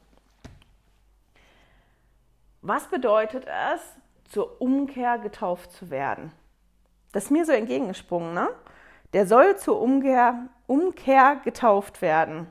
Was 2.63 2.89
bedeutet 2.89 3.47
es, 3.47 3.81
zur 4.25 4.61
Umkehr 4.61 5.19
getauft 5.19 5.71
zu 5.73 5.91
werden? 5.91 6.33
Das 7.13 7.25
ist 7.25 7.31
mir 7.31 7.45
so 7.45 7.53
entgegengesprungen, 7.53 8.35
ne? 8.35 8.49
Der 9.13 9.27
soll 9.27 9.57
zur 9.57 9.81
Umkehr, 9.81 10.49
Umkehr 10.67 11.41
getauft 11.45 12.03
werden. 12.03 12.49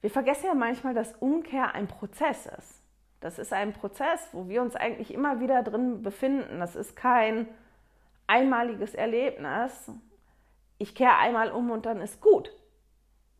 Wir 0.00 0.10
vergessen 0.10 0.46
ja 0.46 0.54
manchmal, 0.54 0.94
dass 0.94 1.14
Umkehr 1.14 1.74
ein 1.74 1.88
Prozess 1.88 2.46
ist. 2.46 2.82
Das 3.20 3.38
ist 3.38 3.52
ein 3.52 3.72
Prozess, 3.72 4.28
wo 4.32 4.48
wir 4.48 4.62
uns 4.62 4.76
eigentlich 4.76 5.12
immer 5.12 5.40
wieder 5.40 5.62
drin 5.62 6.02
befinden. 6.02 6.60
Das 6.60 6.76
ist 6.76 6.94
kein 6.94 7.48
einmaliges 8.26 8.94
Erlebnis. 8.94 9.90
Ich 10.78 10.94
kehre 10.94 11.16
einmal 11.16 11.50
um 11.50 11.70
und 11.70 11.86
dann 11.86 12.00
ist 12.00 12.20
gut. 12.20 12.52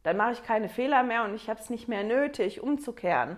Dann 0.08 0.16
mache 0.16 0.32
ich 0.32 0.42
keine 0.42 0.70
Fehler 0.70 1.02
mehr 1.02 1.24
und 1.24 1.34
ich 1.34 1.50
habe 1.50 1.60
es 1.60 1.68
nicht 1.68 1.86
mehr 1.86 2.02
nötig, 2.02 2.62
umzukehren. 2.62 3.36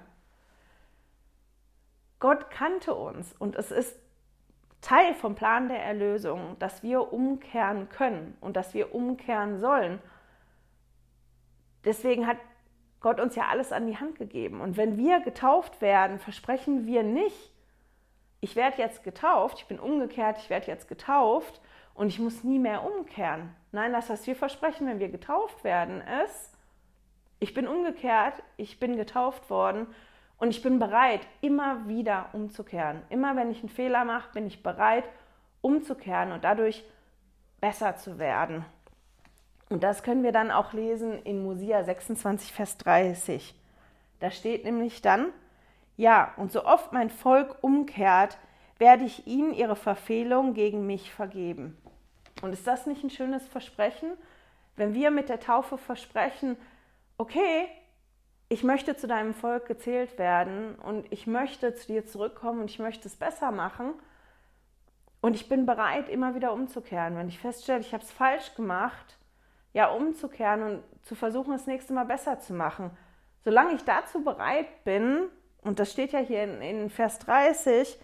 Gott 2.21 2.49
kannte 2.49 2.95
uns 2.95 3.35
und 3.41 3.57
es 3.57 3.73
ist 3.73 3.99
Teil 4.81 5.15
vom 5.15 5.35
Plan 5.35 5.69
der 5.69 5.83
Erlösung, 5.83 6.57
dass 6.61 6.85
wir 6.85 7.13
umkehren 7.13 7.89
können 7.89 8.39
und 8.41 8.57
dass 8.57 8.73
wir 8.73 8.95
umkehren 8.95 9.59
sollen. 9.59 9.99
Deswegen 11.85 12.29
hat 12.29 12.37
Gott 13.01 13.19
uns 13.19 13.35
ja 13.35 13.49
alles 13.49 13.73
an 13.73 13.89
die 13.89 13.97
Hand 13.97 14.17
gegeben. 14.17 14.61
Und 14.61 14.77
wenn 14.77 14.97
wir 14.97 15.19
getauft 15.19 15.81
werden, 15.81 16.21
versprechen 16.21 16.87
wir 16.87 17.03
nicht, 17.03 17.53
ich 18.41 18.55
werde 18.55 18.79
jetzt 18.81 19.03
getauft, 19.03 19.59
ich 19.59 19.67
bin 19.67 19.81
umgekehrt, 19.81 20.39
ich 20.39 20.51
werde 20.51 20.69
jetzt 20.69 20.87
getauft 20.87 21.61
und 21.95 22.07
ich 22.07 22.21
muss 22.21 22.45
nie 22.45 22.61
mehr 22.61 22.85
umkehren. 22.85 23.57
Nein, 23.73 23.93
das, 23.93 24.09
was 24.09 24.25
wir 24.29 24.37
versprechen, 24.37 24.87
wenn 24.87 25.01
wir 25.01 25.09
getauft 25.09 25.65
werden, 25.65 26.01
ist, 26.25 26.60
ich 27.41 27.55
bin 27.55 27.67
umgekehrt, 27.67 28.43
ich 28.57 28.79
bin 28.79 28.97
getauft 28.97 29.51
worden 29.51 29.87
und 30.39 30.51
ich 30.51 30.63
bin 30.63 30.79
bereit, 30.79 31.21
immer 31.41 31.89
wieder 31.89 32.29
umzukehren. 32.33 33.03
Immer 33.09 33.35
wenn 33.35 33.51
ich 33.51 33.61
einen 33.61 33.71
Fehler 33.71 34.05
mache, 34.05 34.33
bin 34.33 34.47
ich 34.47 34.63
bereit, 34.63 35.05
umzukehren 35.63 36.33
und 36.33 36.45
dadurch 36.45 36.85
besser 37.61 37.97
zu 37.97 38.19
werden. 38.19 38.65
Und 39.71 39.83
das 39.83 40.03
können 40.03 40.23
wir 40.23 40.33
dann 40.33 40.51
auch 40.51 40.73
lesen 40.73 41.23
in 41.23 41.43
Mosia 41.43 41.85
26, 41.85 42.53
Vers 42.53 42.79
30. 42.79 43.55
Da 44.19 44.31
steht 44.31 44.65
nämlich 44.65 45.01
dann, 45.01 45.33
ja, 45.97 46.33
und 46.37 46.53
so 46.53 46.65
oft 46.65 46.93
mein 46.93 47.11
Volk 47.11 47.57
umkehrt, 47.63 48.37
werde 48.79 49.05
ich 49.05 49.27
ihnen 49.27 49.55
ihre 49.55 49.77
Verfehlung 49.77 50.55
gegen 50.55 50.87
mich 50.87 51.13
vergeben. 51.13 51.77
Und 52.43 52.53
ist 52.53 52.67
das 52.67 52.87
nicht 52.87 53.05
ein 53.05 53.11
schönes 53.11 53.47
Versprechen? 53.49 54.13
Wenn 54.77 54.95
wir 54.95 55.11
mit 55.11 55.29
der 55.29 55.41
Taufe 55.41 55.77
versprechen, 55.79 56.57
okay, 57.21 57.69
ich 58.49 58.65
möchte 58.65 58.97
zu 58.97 59.07
deinem 59.07 59.35
Volk 59.35 59.67
gezählt 59.67 60.19
werden 60.19 60.75
und 60.77 61.07
ich 61.13 61.27
möchte 61.27 61.75
zu 61.75 61.87
dir 61.87 62.07
zurückkommen 62.07 62.63
und 62.63 62.71
ich 62.71 62.79
möchte 62.79 63.07
es 63.07 63.15
besser 63.15 63.53
machen. 63.53 63.93
Und 65.21 65.35
ich 65.35 65.47
bin 65.47 65.67
bereit, 65.67 66.09
immer 66.09 66.35
wieder 66.35 66.55
umzukehren. 66.55 67.17
Wenn 67.17 67.29
ich 67.29 67.39
feststelle, 67.39 67.81
ich 67.81 67.93
habe 67.93 68.03
es 68.03 68.11
falsch 68.11 68.55
gemacht, 68.55 69.19
ja, 69.75 69.91
umzukehren 69.91 70.63
und 70.63 71.05
zu 71.05 71.15
versuchen, 71.15 71.53
das 71.53 71.67
nächste 71.67 71.93
Mal 71.93 72.07
besser 72.07 72.41
zu 72.41 72.55
machen. 72.55 72.91
Solange 73.45 73.75
ich 73.75 73.85
dazu 73.85 74.25
bereit 74.25 74.83
bin, 74.85 75.29
und 75.61 75.79
das 75.79 75.93
steht 75.93 76.13
ja 76.13 76.21
hier 76.21 76.43
in, 76.43 76.63
in 76.63 76.91
Vers 76.91 77.19
30, 77.19 78.01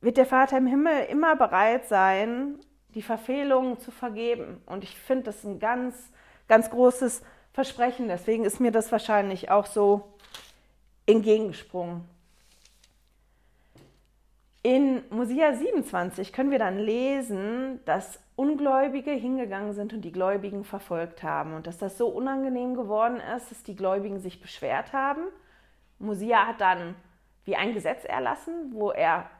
wird 0.00 0.16
der 0.16 0.26
Vater 0.26 0.56
im 0.56 0.66
Himmel 0.66 1.04
immer 1.10 1.36
bereit 1.36 1.84
sein, 1.84 2.58
die 2.94 3.02
Verfehlungen 3.02 3.78
zu 3.78 3.90
vergeben. 3.90 4.62
Und 4.64 4.82
ich 4.82 4.96
finde 4.96 5.24
das 5.24 5.44
ein 5.44 5.58
ganz, 5.58 6.10
ganz 6.48 6.70
großes 6.70 7.22
Versprechen. 7.52 8.08
Deswegen 8.08 8.44
ist 8.44 8.60
mir 8.60 8.70
das 8.70 8.92
wahrscheinlich 8.92 9.50
auch 9.50 9.66
so 9.66 10.12
entgegengesprungen. 11.06 12.04
In 14.62 15.02
Mosia 15.10 15.54
27 15.54 16.32
können 16.32 16.50
wir 16.50 16.58
dann 16.58 16.78
lesen, 16.78 17.80
dass 17.84 18.20
Ungläubige 18.36 19.12
hingegangen 19.12 19.72
sind 19.72 19.92
und 19.92 20.02
die 20.02 20.12
Gläubigen 20.12 20.64
verfolgt 20.64 21.22
haben 21.22 21.54
und 21.54 21.66
dass 21.66 21.78
das 21.78 21.96
so 21.96 22.08
unangenehm 22.08 22.74
geworden 22.74 23.20
ist, 23.36 23.50
dass 23.50 23.62
die 23.62 23.74
Gläubigen 23.74 24.20
sich 24.20 24.40
beschwert 24.40 24.92
haben. 24.92 25.22
Mosia 25.98 26.46
hat 26.46 26.60
dann 26.60 26.94
wie 27.44 27.56
ein 27.56 27.72
Gesetz 27.72 28.04
erlassen, 28.04 28.72
wo 28.72 28.90
er 28.90 29.30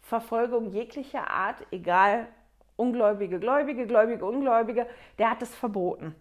Verfolgung 0.00 0.70
jeglicher 0.70 1.30
Art, 1.30 1.56
egal 1.70 2.26
Ungläubige, 2.76 3.38
Gläubige, 3.38 3.86
Gläubige, 3.86 4.24
Ungläubige, 4.24 4.86
der 5.18 5.30
hat 5.30 5.42
es 5.42 5.54
verboten. 5.54 6.14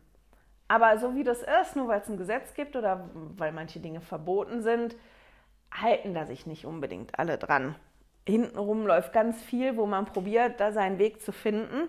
Aber 0.67 0.97
so 0.97 1.15
wie 1.15 1.23
das 1.23 1.43
ist, 1.61 1.75
nur 1.75 1.87
weil 1.87 2.01
es 2.01 2.09
ein 2.09 2.17
Gesetz 2.17 2.53
gibt 2.53 2.75
oder 2.75 3.09
weil 3.37 3.51
manche 3.51 3.79
Dinge 3.79 4.01
verboten 4.01 4.61
sind, 4.61 4.95
halten 5.71 6.13
da 6.13 6.25
sich 6.25 6.45
nicht 6.45 6.65
unbedingt 6.65 7.17
alle 7.17 7.37
dran. 7.37 7.75
Hintenrum 8.27 8.85
läuft 8.85 9.13
ganz 9.13 9.41
viel, 9.41 9.77
wo 9.77 9.85
man 9.85 10.05
probiert, 10.05 10.59
da 10.59 10.71
seinen 10.73 10.99
Weg 10.99 11.21
zu 11.21 11.31
finden. 11.31 11.87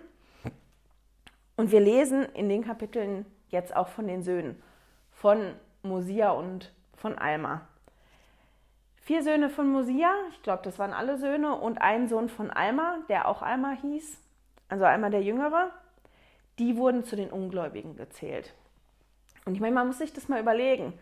Und 1.57 1.71
wir 1.71 1.81
lesen 1.81 2.23
in 2.33 2.47
den 2.47 2.63
Kapiteln 2.63 3.25
jetzt 3.49 3.75
auch 3.75 3.89
von 3.89 4.07
den 4.07 4.23
Söhnen, 4.23 4.61
von 5.11 5.53
Mosia 5.81 6.31
und 6.31 6.73
von 6.95 7.17
Alma. 7.17 7.67
Vier 8.95 9.23
Söhne 9.23 9.49
von 9.49 9.69
Mosia, 9.69 10.13
ich 10.31 10.41
glaube, 10.43 10.61
das 10.63 10.79
waren 10.79 10.93
alle 10.93 11.17
Söhne, 11.17 11.55
und 11.55 11.81
ein 11.81 12.07
Sohn 12.07 12.29
von 12.29 12.51
Alma, 12.51 12.99
der 13.09 13.27
auch 13.27 13.41
Alma 13.41 13.71
hieß, 13.71 14.17
also 14.69 14.85
Alma 14.85 15.09
der 15.09 15.23
Jüngere, 15.23 15.71
die 16.59 16.77
wurden 16.77 17.03
zu 17.03 17.15
den 17.15 17.31
Ungläubigen 17.31 17.95
gezählt. 17.95 18.53
Und 19.49 19.55
ich 19.55 19.61
meine, 19.61 19.73
man 19.73 19.87
muss 19.87 19.97
sich 19.97 20.13
das 20.13 20.29
mal 20.29 20.39
überlegen. 20.39 20.93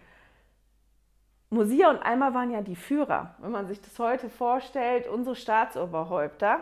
Mosia 1.49 1.89
und 1.89 2.01
Alma 2.01 2.33
waren 2.33 2.49
ja 2.49 2.61
die 2.61 2.77
Führer. 2.77 3.35
Wenn 3.39 3.51
man 3.51 3.67
sich 3.67 3.81
das 3.81 3.99
heute 3.99 4.29
vorstellt, 4.29 5.05
unsere 5.05 5.35
Staatsoberhäupter 5.35 6.61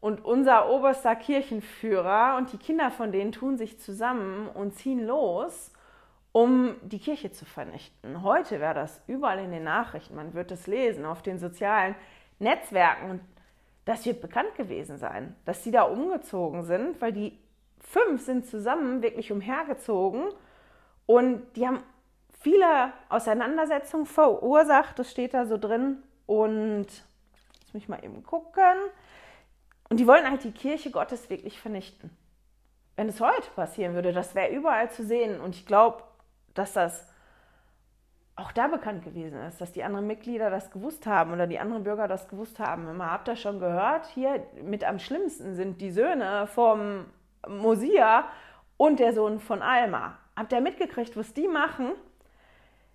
und 0.00 0.24
unser 0.24 0.70
oberster 0.70 1.16
Kirchenführer 1.16 2.36
und 2.38 2.52
die 2.52 2.58
Kinder 2.58 2.92
von 2.92 3.10
denen 3.10 3.32
tun 3.32 3.58
sich 3.58 3.80
zusammen 3.80 4.46
und 4.46 4.76
ziehen 4.76 5.04
los, 5.04 5.72
um 6.30 6.76
die 6.82 7.00
Kirche 7.00 7.32
zu 7.32 7.44
vernichten. 7.44 8.22
Heute 8.22 8.60
wäre 8.60 8.74
das 8.74 9.00
überall 9.08 9.40
in 9.40 9.50
den 9.50 9.64
Nachrichten, 9.64 10.14
man 10.14 10.32
wird 10.34 10.52
es 10.52 10.68
lesen, 10.68 11.04
auf 11.04 11.22
den 11.22 11.40
sozialen 11.40 11.96
Netzwerken. 12.38 13.18
Das 13.84 14.06
wird 14.06 14.20
bekannt 14.20 14.54
gewesen 14.54 14.96
sein, 14.96 15.34
dass 15.44 15.64
sie 15.64 15.72
da 15.72 15.82
umgezogen 15.82 16.62
sind, 16.62 17.00
weil 17.00 17.12
die 17.12 17.36
fünf 17.80 18.22
sind 18.22 18.46
zusammen 18.46 19.02
wirklich 19.02 19.32
umhergezogen 19.32 20.28
und 21.08 21.56
die 21.56 21.66
haben 21.66 21.82
viele 22.38 22.92
Auseinandersetzungen 23.08 24.04
verursacht, 24.04 24.98
das 24.98 25.10
steht 25.10 25.32
da 25.32 25.46
so 25.46 25.56
drin. 25.56 26.02
Und 26.26 26.84
jetzt 26.84 27.72
muss 27.72 27.82
ich 27.82 27.88
mal 27.88 28.04
eben 28.04 28.22
gucken. 28.22 28.76
Und 29.88 29.98
die 29.98 30.06
wollen 30.06 30.28
halt 30.28 30.44
die 30.44 30.52
Kirche 30.52 30.90
Gottes 30.90 31.30
wirklich 31.30 31.58
vernichten. 31.58 32.10
Wenn 32.94 33.08
es 33.08 33.22
heute 33.22 33.48
passieren 33.56 33.94
würde, 33.94 34.12
das 34.12 34.34
wäre 34.34 34.52
überall 34.52 34.90
zu 34.90 35.02
sehen. 35.02 35.40
Und 35.40 35.54
ich 35.54 35.64
glaube, 35.64 36.02
dass 36.52 36.74
das 36.74 37.06
auch 38.36 38.52
da 38.52 38.66
bekannt 38.66 39.02
gewesen 39.02 39.40
ist, 39.46 39.62
dass 39.62 39.72
die 39.72 39.84
anderen 39.84 40.06
Mitglieder 40.06 40.50
das 40.50 40.70
gewusst 40.70 41.06
haben 41.06 41.32
oder 41.32 41.46
die 41.46 41.58
anderen 41.58 41.84
Bürger 41.84 42.06
das 42.06 42.28
gewusst 42.28 42.58
haben. 42.58 42.86
Immer 42.86 43.10
habt 43.10 43.28
ihr 43.28 43.36
schon 43.36 43.60
gehört, 43.60 44.08
hier 44.08 44.46
mit 44.62 44.84
am 44.84 44.98
schlimmsten 44.98 45.54
sind 45.54 45.80
die 45.80 45.90
Söhne 45.90 46.46
vom 46.48 47.06
Mosia 47.48 48.28
und 48.76 49.00
der 49.00 49.14
Sohn 49.14 49.40
von 49.40 49.62
Alma. 49.62 50.18
Habt 50.38 50.52
ihr 50.52 50.60
mitgekriegt, 50.60 51.16
was 51.16 51.34
die 51.34 51.48
machen? 51.48 51.94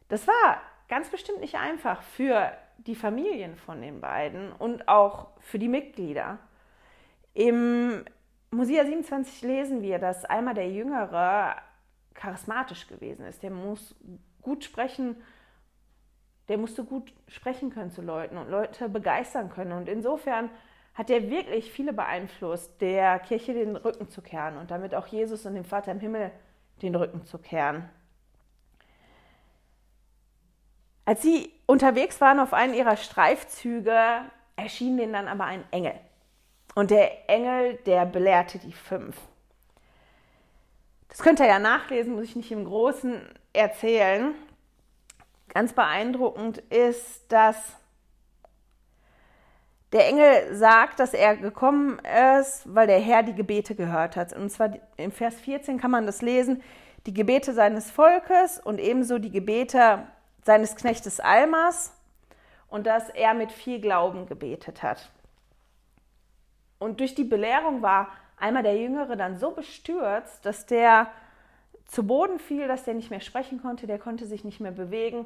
Das 0.07 0.25
war 0.29 0.61
ganz 0.87 1.09
bestimmt 1.09 1.41
nicht 1.41 1.55
einfach 1.55 2.01
für 2.01 2.53
die 2.77 2.95
Familien 2.95 3.57
von 3.57 3.81
den 3.81 3.99
beiden 3.99 4.53
und 4.53 4.87
auch 4.87 5.27
für 5.41 5.59
die 5.59 5.67
Mitglieder. 5.67 6.39
Im 7.33 8.05
Mosia 8.49 8.85
27 8.85 9.41
lesen 9.41 9.81
wir, 9.81 9.99
dass 9.99 10.23
Alma 10.23 10.53
der 10.53 10.69
Jüngere 10.69 11.57
charismatisch 12.13 12.87
gewesen 12.87 13.25
ist. 13.25 13.43
Der 13.43 13.51
muss 13.51 13.93
gut 14.41 14.63
sprechen, 14.63 15.21
der 16.47 16.57
musste 16.57 16.85
gut 16.85 17.11
sprechen 17.27 17.71
können 17.71 17.91
zu 17.91 18.01
Leuten 18.01 18.37
und 18.37 18.49
Leute 18.49 18.87
begeistern 18.87 19.49
können. 19.49 19.73
Und 19.73 19.89
insofern 19.89 20.49
hat 20.93 21.09
er 21.09 21.29
wirklich 21.29 21.73
viele 21.73 21.91
beeinflusst, 21.91 22.79
der 22.79 23.19
Kirche 23.19 23.53
den 23.53 23.75
Rücken 23.75 24.07
zu 24.07 24.21
kehren 24.21 24.55
und 24.55 24.71
damit 24.71 24.95
auch 24.95 25.07
Jesus 25.07 25.45
und 25.45 25.55
dem 25.55 25.65
Vater 25.65 25.91
im 25.91 25.99
Himmel 25.99 26.31
den 26.83 26.95
Rücken 26.95 27.25
zu 27.25 27.37
kehren. 27.37 27.89
Als 31.05 31.21
sie 31.21 31.51
unterwegs 31.65 32.21
waren 32.21 32.39
auf 32.39 32.53
einen 32.53 32.73
ihrer 32.73 32.97
Streifzüge, 32.97 34.21
erschien 34.55 34.97
denen 34.97 35.13
dann 35.13 35.27
aber 35.27 35.45
ein 35.45 35.63
Engel. 35.71 35.95
Und 36.75 36.91
der 36.91 37.29
Engel, 37.29 37.75
der 37.85 38.05
belehrte 38.05 38.57
die 38.59 38.73
fünf. 38.73 39.17
Das 41.09 41.19
könnt 41.19 41.39
ihr 41.39 41.47
ja 41.47 41.59
nachlesen, 41.59 42.15
muss 42.15 42.25
ich 42.25 42.35
nicht 42.35 42.51
im 42.51 42.65
Großen 42.65 43.21
erzählen. 43.53 44.33
Ganz 45.49 45.73
beeindruckend 45.73 46.57
ist, 46.57 47.31
dass 47.31 47.75
der 49.93 50.07
Engel 50.07 50.55
sagt, 50.55 50.99
dass 50.99 51.13
er 51.13 51.37
gekommen 51.37 51.99
ist, 52.39 52.63
weil 52.65 52.87
der 52.87 52.99
Herr 52.99 53.21
die 53.21 53.35
Gebete 53.35 53.75
gehört 53.75 54.15
hat. 54.15 54.33
Und 54.33 54.49
zwar 54.49 54.71
im 54.97 55.11
Vers 55.11 55.35
14 55.35 55.79
kann 55.79 55.91
man 55.91 56.07
das 56.07 56.21
lesen, 56.23 56.63
die 57.05 57.13
Gebete 57.13 57.53
seines 57.53 57.91
Volkes 57.91 58.59
und 58.59 58.79
ebenso 58.79 59.19
die 59.19 59.29
Gebete 59.29 60.07
seines 60.43 60.75
Knechtes 60.75 61.19
Almas 61.19 61.93
und 62.69 62.87
dass 62.87 63.09
er 63.09 63.35
mit 63.35 63.51
viel 63.51 63.79
Glauben 63.79 64.25
gebetet 64.25 64.81
hat. 64.81 65.11
Und 66.79 66.99
durch 66.99 67.13
die 67.13 67.23
Belehrung 67.23 67.81
war 67.83 68.09
Alma 68.37 68.63
der 68.63 68.75
Jüngere 68.75 69.15
dann 69.15 69.37
so 69.37 69.51
bestürzt, 69.51 70.43
dass 70.43 70.65
der 70.65 71.07
zu 71.85 72.07
Boden 72.07 72.39
fiel, 72.39 72.67
dass 72.67 72.83
der 72.83 72.95
nicht 72.95 73.11
mehr 73.11 73.19
sprechen 73.19 73.61
konnte, 73.61 73.85
der 73.85 73.99
konnte 73.99 74.25
sich 74.25 74.43
nicht 74.43 74.59
mehr 74.59 74.71
bewegen. 74.71 75.25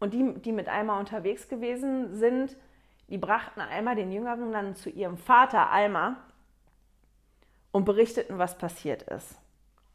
Und 0.00 0.14
die, 0.14 0.34
die 0.34 0.52
mit 0.52 0.68
Alma 0.68 0.98
unterwegs 0.98 1.48
gewesen 1.48 2.16
sind, 2.16 2.56
die 3.10 3.18
brachten 3.18 3.60
Alma 3.60 3.94
den 3.94 4.12
Jüngeren 4.12 4.52
dann 4.52 4.76
zu 4.76 4.88
ihrem 4.88 5.18
Vater 5.18 5.70
Alma 5.70 6.16
und 7.72 7.84
berichteten, 7.84 8.38
was 8.38 8.56
passiert 8.56 9.02
ist. 9.02 9.36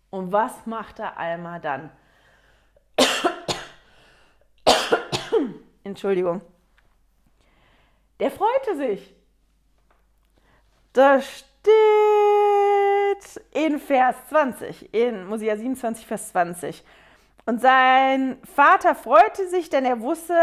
Und 0.09 0.31
was 0.31 0.65
machte 0.65 1.17
Alma 1.17 1.59
dann? 1.59 1.89
Entschuldigung. 5.83 6.41
Der 8.19 8.31
freute 8.31 8.75
sich. 8.77 9.13
Da 10.93 11.21
steht 11.21 11.45
in 13.51 13.79
Vers 13.79 14.15
20, 14.29 14.93
in 14.93 15.25
Mosia 15.27 15.57
27, 15.57 16.05
Vers 16.05 16.29
20. 16.29 16.83
Und 17.45 17.61
sein 17.61 18.37
Vater 18.55 18.95
freute 18.95 19.47
sich, 19.49 19.69
denn 19.69 19.85
er 19.85 19.99
wusste, 20.01 20.33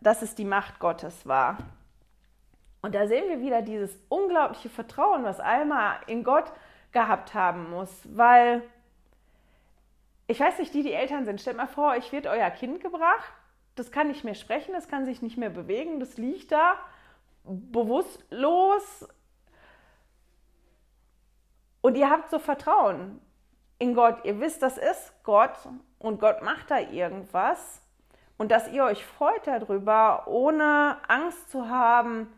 dass 0.00 0.22
es 0.22 0.34
die 0.34 0.44
Macht 0.44 0.78
Gottes 0.78 1.26
war. 1.26 1.58
Und 2.84 2.94
da 2.94 3.06
sehen 3.06 3.30
wir 3.30 3.40
wieder 3.40 3.62
dieses 3.62 3.98
unglaubliche 4.10 4.68
Vertrauen, 4.68 5.24
was 5.24 5.40
Alma 5.40 5.96
in 6.06 6.22
Gott 6.22 6.52
gehabt 6.92 7.32
haben 7.32 7.70
muss, 7.70 7.90
weil 8.14 8.62
ich 10.26 10.38
weiß 10.38 10.58
nicht, 10.58 10.74
die, 10.74 10.82
die 10.82 10.92
Eltern 10.92 11.24
sind, 11.24 11.40
stellt 11.40 11.56
mal 11.56 11.66
vor, 11.66 11.92
euch 11.92 12.12
wird 12.12 12.26
euer 12.26 12.50
Kind 12.50 12.82
gebracht, 12.82 13.32
das 13.74 13.90
kann 13.90 14.08
nicht 14.08 14.22
mehr 14.22 14.34
sprechen, 14.34 14.74
das 14.74 14.86
kann 14.86 15.06
sich 15.06 15.22
nicht 15.22 15.38
mehr 15.38 15.48
bewegen, 15.48 15.98
das 15.98 16.18
liegt 16.18 16.52
da 16.52 16.74
bewusstlos. 17.44 19.08
Und 21.80 21.96
ihr 21.96 22.10
habt 22.10 22.28
so 22.28 22.38
Vertrauen 22.38 23.18
in 23.78 23.94
Gott, 23.94 24.26
ihr 24.26 24.40
wisst, 24.40 24.60
das 24.60 24.76
ist 24.76 25.14
Gott 25.22 25.56
und 25.98 26.20
Gott 26.20 26.42
macht 26.42 26.70
da 26.70 26.80
irgendwas. 26.80 27.80
Und 28.36 28.50
dass 28.50 28.70
ihr 28.70 28.84
euch 28.84 29.06
freut 29.06 29.46
darüber, 29.46 30.24
ohne 30.26 30.98
Angst 31.08 31.50
zu 31.50 31.70
haben, 31.70 32.28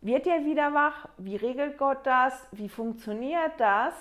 wird 0.00 0.26
er 0.26 0.44
wieder 0.44 0.72
wach? 0.74 1.08
Wie 1.18 1.36
regelt 1.36 1.78
Gott 1.78 2.06
das? 2.06 2.46
Wie 2.52 2.68
funktioniert 2.68 3.52
das? 3.58 3.94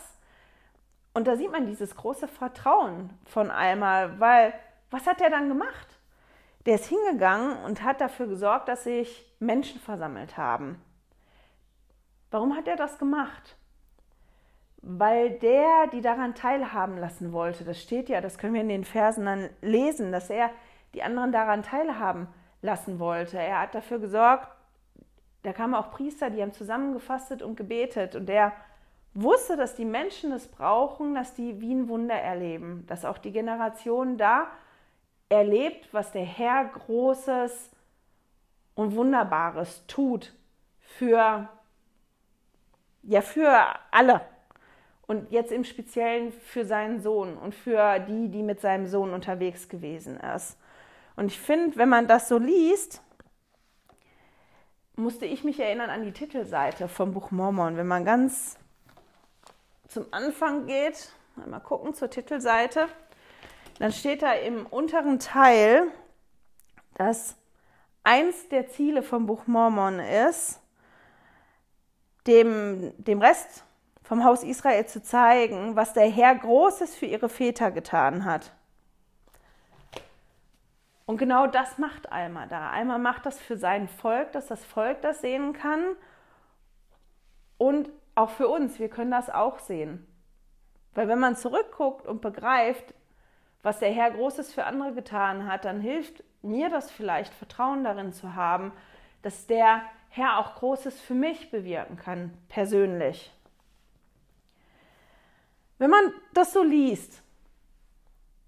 Und 1.13 1.27
da 1.27 1.35
sieht 1.35 1.51
man 1.51 1.65
dieses 1.65 1.95
große 1.95 2.27
Vertrauen 2.27 3.09
von 3.25 3.51
Alma, 3.51 4.19
weil 4.19 4.53
was 4.91 5.05
hat 5.05 5.21
er 5.21 5.29
dann 5.29 5.49
gemacht? 5.49 5.87
Der 6.65 6.75
ist 6.75 6.85
hingegangen 6.85 7.57
und 7.65 7.83
hat 7.83 8.01
dafür 8.01 8.27
gesorgt, 8.27 8.67
dass 8.67 8.83
sich 8.83 9.25
Menschen 9.39 9.79
versammelt 9.79 10.37
haben. 10.37 10.81
Warum 12.31 12.55
hat 12.55 12.67
er 12.67 12.75
das 12.75 12.97
gemacht? 12.97 13.57
Weil 14.81 15.31
der 15.39 15.87
die 15.91 16.01
daran 16.01 16.35
teilhaben 16.35 16.97
lassen 16.97 17.33
wollte. 17.33 17.65
Das 17.65 17.81
steht 17.81 18.07
ja, 18.07 18.21
das 18.21 18.37
können 18.37 18.53
wir 18.53 18.61
in 18.61 18.69
den 18.69 18.85
Versen 18.85 19.25
dann 19.25 19.49
lesen, 19.61 20.11
dass 20.11 20.29
er 20.29 20.51
die 20.93 21.03
anderen 21.03 21.31
daran 21.31 21.63
teilhaben 21.63 22.27
lassen 22.61 22.99
wollte. 22.99 23.37
Er 23.37 23.61
hat 23.61 23.75
dafür 23.75 23.99
gesorgt, 23.99 24.47
da 25.43 25.53
kamen 25.53 25.73
auch 25.73 25.91
Priester, 25.91 26.29
die 26.29 26.41
haben 26.41 26.51
zusammengefastet 26.51 27.41
und 27.41 27.55
gebetet. 27.55 28.15
Und 28.15 28.27
der 28.27 28.53
wusste, 29.13 29.55
dass 29.55 29.75
die 29.75 29.85
Menschen 29.85 30.31
es 30.31 30.47
brauchen, 30.47 31.15
dass 31.15 31.33
die 31.33 31.61
wie 31.61 31.73
ein 31.73 31.87
Wunder 31.87 32.15
erleben. 32.15 32.85
Dass 32.87 33.05
auch 33.05 33.17
die 33.17 33.31
Generation 33.31 34.17
da 34.17 34.47
erlebt, 35.29 35.93
was 35.93 36.11
der 36.11 36.25
Herr 36.25 36.65
Großes 36.65 37.71
und 38.75 38.95
Wunderbares 38.95 39.85
tut 39.87 40.33
für, 40.79 41.47
ja, 43.03 43.21
für 43.21 43.65
alle. 43.91 44.21
Und 45.07 45.31
jetzt 45.31 45.51
im 45.51 45.63
Speziellen 45.63 46.31
für 46.31 46.65
seinen 46.65 46.99
Sohn 46.99 47.37
und 47.37 47.55
für 47.55 47.99
die, 47.99 48.29
die 48.29 48.43
mit 48.43 48.59
seinem 48.61 48.87
Sohn 48.87 49.13
unterwegs 49.13 49.69
gewesen 49.69 50.19
ist. 50.19 50.57
Und 51.15 51.27
ich 51.27 51.39
finde, 51.39 51.77
wenn 51.77 51.89
man 51.89 52.07
das 52.07 52.27
so 52.27 52.37
liest, 52.37 53.01
musste 54.99 55.25
ich 55.25 55.43
mich 55.43 55.59
erinnern 55.59 55.89
an 55.89 56.03
die 56.03 56.11
Titelseite 56.11 56.87
vom 56.87 57.13
Buch 57.13 57.31
Mormon. 57.31 57.77
Wenn 57.77 57.87
man 57.87 58.05
ganz 58.05 58.57
zum 59.87 60.05
Anfang 60.11 60.67
geht, 60.67 61.11
mal 61.35 61.59
gucken 61.59 61.93
zur 61.93 62.09
Titelseite, 62.09 62.87
dann 63.79 63.91
steht 63.91 64.21
da 64.21 64.33
im 64.33 64.65
unteren 64.65 65.19
Teil, 65.19 65.87
dass 66.95 67.37
eins 68.03 68.49
der 68.49 68.67
Ziele 68.69 69.01
vom 69.01 69.25
Buch 69.25 69.47
Mormon 69.47 69.99
ist, 69.99 70.59
dem, 72.27 72.93
dem 72.97 73.21
Rest 73.21 73.63
vom 74.03 74.25
Haus 74.25 74.43
Israel 74.43 74.85
zu 74.85 75.01
zeigen, 75.01 75.75
was 75.75 75.93
der 75.93 76.09
Herr 76.09 76.35
Großes 76.35 76.95
für 76.95 77.05
ihre 77.05 77.29
Väter 77.29 77.71
getan 77.71 78.25
hat. 78.25 78.51
Und 81.09 81.17
genau 81.17 81.47
das 81.47 81.79
macht 81.79 82.11
Alma 82.11 82.45
da. 82.45 82.69
Alma 82.69 82.99
macht 82.99 83.25
das 83.25 83.39
für 83.39 83.57
sein 83.57 83.87
Volk, 83.87 84.31
dass 84.31 84.45
das 84.45 84.63
Volk 84.63 85.01
das 85.01 85.21
sehen 85.21 85.53
kann. 85.53 85.83
Und 87.57 87.89
auch 88.13 88.29
für 88.29 88.47
uns, 88.47 88.77
wir 88.77 88.89
können 88.89 89.09
das 89.09 89.31
auch 89.31 89.57
sehen. 89.57 90.05
Weil 90.93 91.07
wenn 91.07 91.17
man 91.17 91.35
zurückguckt 91.35 92.05
und 92.05 92.21
begreift, 92.21 92.93
was 93.63 93.79
der 93.79 93.91
Herr 93.91 94.11
Großes 94.11 94.53
für 94.53 94.65
andere 94.65 94.93
getan 94.93 95.51
hat, 95.51 95.65
dann 95.65 95.81
hilft 95.81 96.23
mir 96.43 96.69
das 96.69 96.91
vielleicht, 96.91 97.33
Vertrauen 97.33 97.83
darin 97.83 98.13
zu 98.13 98.35
haben, 98.35 98.71
dass 99.23 99.47
der 99.47 99.81
Herr 100.09 100.37
auch 100.37 100.57
Großes 100.57 101.01
für 101.01 101.15
mich 101.15 101.49
bewirken 101.49 101.97
kann, 101.97 102.37
persönlich. 102.49 103.33
Wenn 105.79 105.89
man 105.89 106.13
das 106.35 106.53
so 106.53 106.61
liest, 106.61 107.23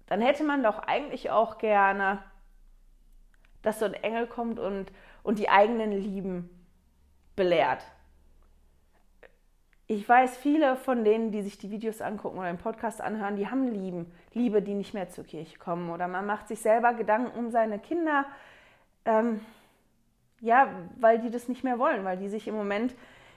dann 0.06 0.20
hätte 0.20 0.44
man 0.44 0.62
doch 0.62 0.78
eigentlich 0.78 1.28
auch 1.28 1.58
gerne 1.58 2.22
dass 3.62 3.78
so 3.78 3.84
ein 3.84 3.94
Engel 3.94 4.26
kommt 4.26 4.58
und, 4.58 4.92
und 5.22 5.38
die 5.38 5.48
eigenen 5.48 5.92
Lieben 5.92 6.50
belehrt. 7.36 7.84
Ich 9.86 10.08
weiß, 10.08 10.36
viele 10.36 10.76
von 10.76 11.04
denen, 11.04 11.32
die 11.32 11.42
sich 11.42 11.58
die 11.58 11.70
Videos 11.70 12.00
angucken 12.00 12.38
oder 12.38 12.48
den 12.48 12.58
Podcast 12.58 13.00
anhören, 13.00 13.36
die 13.36 13.48
haben 13.48 13.68
Lieben, 13.68 14.10
Liebe, 14.32 14.62
die 14.62 14.74
nicht 14.74 14.94
mehr 14.94 15.10
zur 15.10 15.24
Kirche 15.24 15.58
kommen. 15.58 15.90
Oder 15.90 16.08
man 16.08 16.24
macht 16.24 16.48
sich 16.48 16.60
selber 16.60 16.94
Gedanken 16.94 17.38
um 17.38 17.50
seine 17.50 17.78
Kinder, 17.78 18.24
ähm, 19.04 19.40
ja, 20.40 20.68
weil 20.98 21.18
die 21.18 21.30
das 21.30 21.48
nicht 21.48 21.62
mehr 21.62 21.78
wollen, 21.78 22.04
weil 22.04 22.16
die 22.16 22.28
sich 22.28 22.48
im 22.48 22.54
Moment 22.54 22.94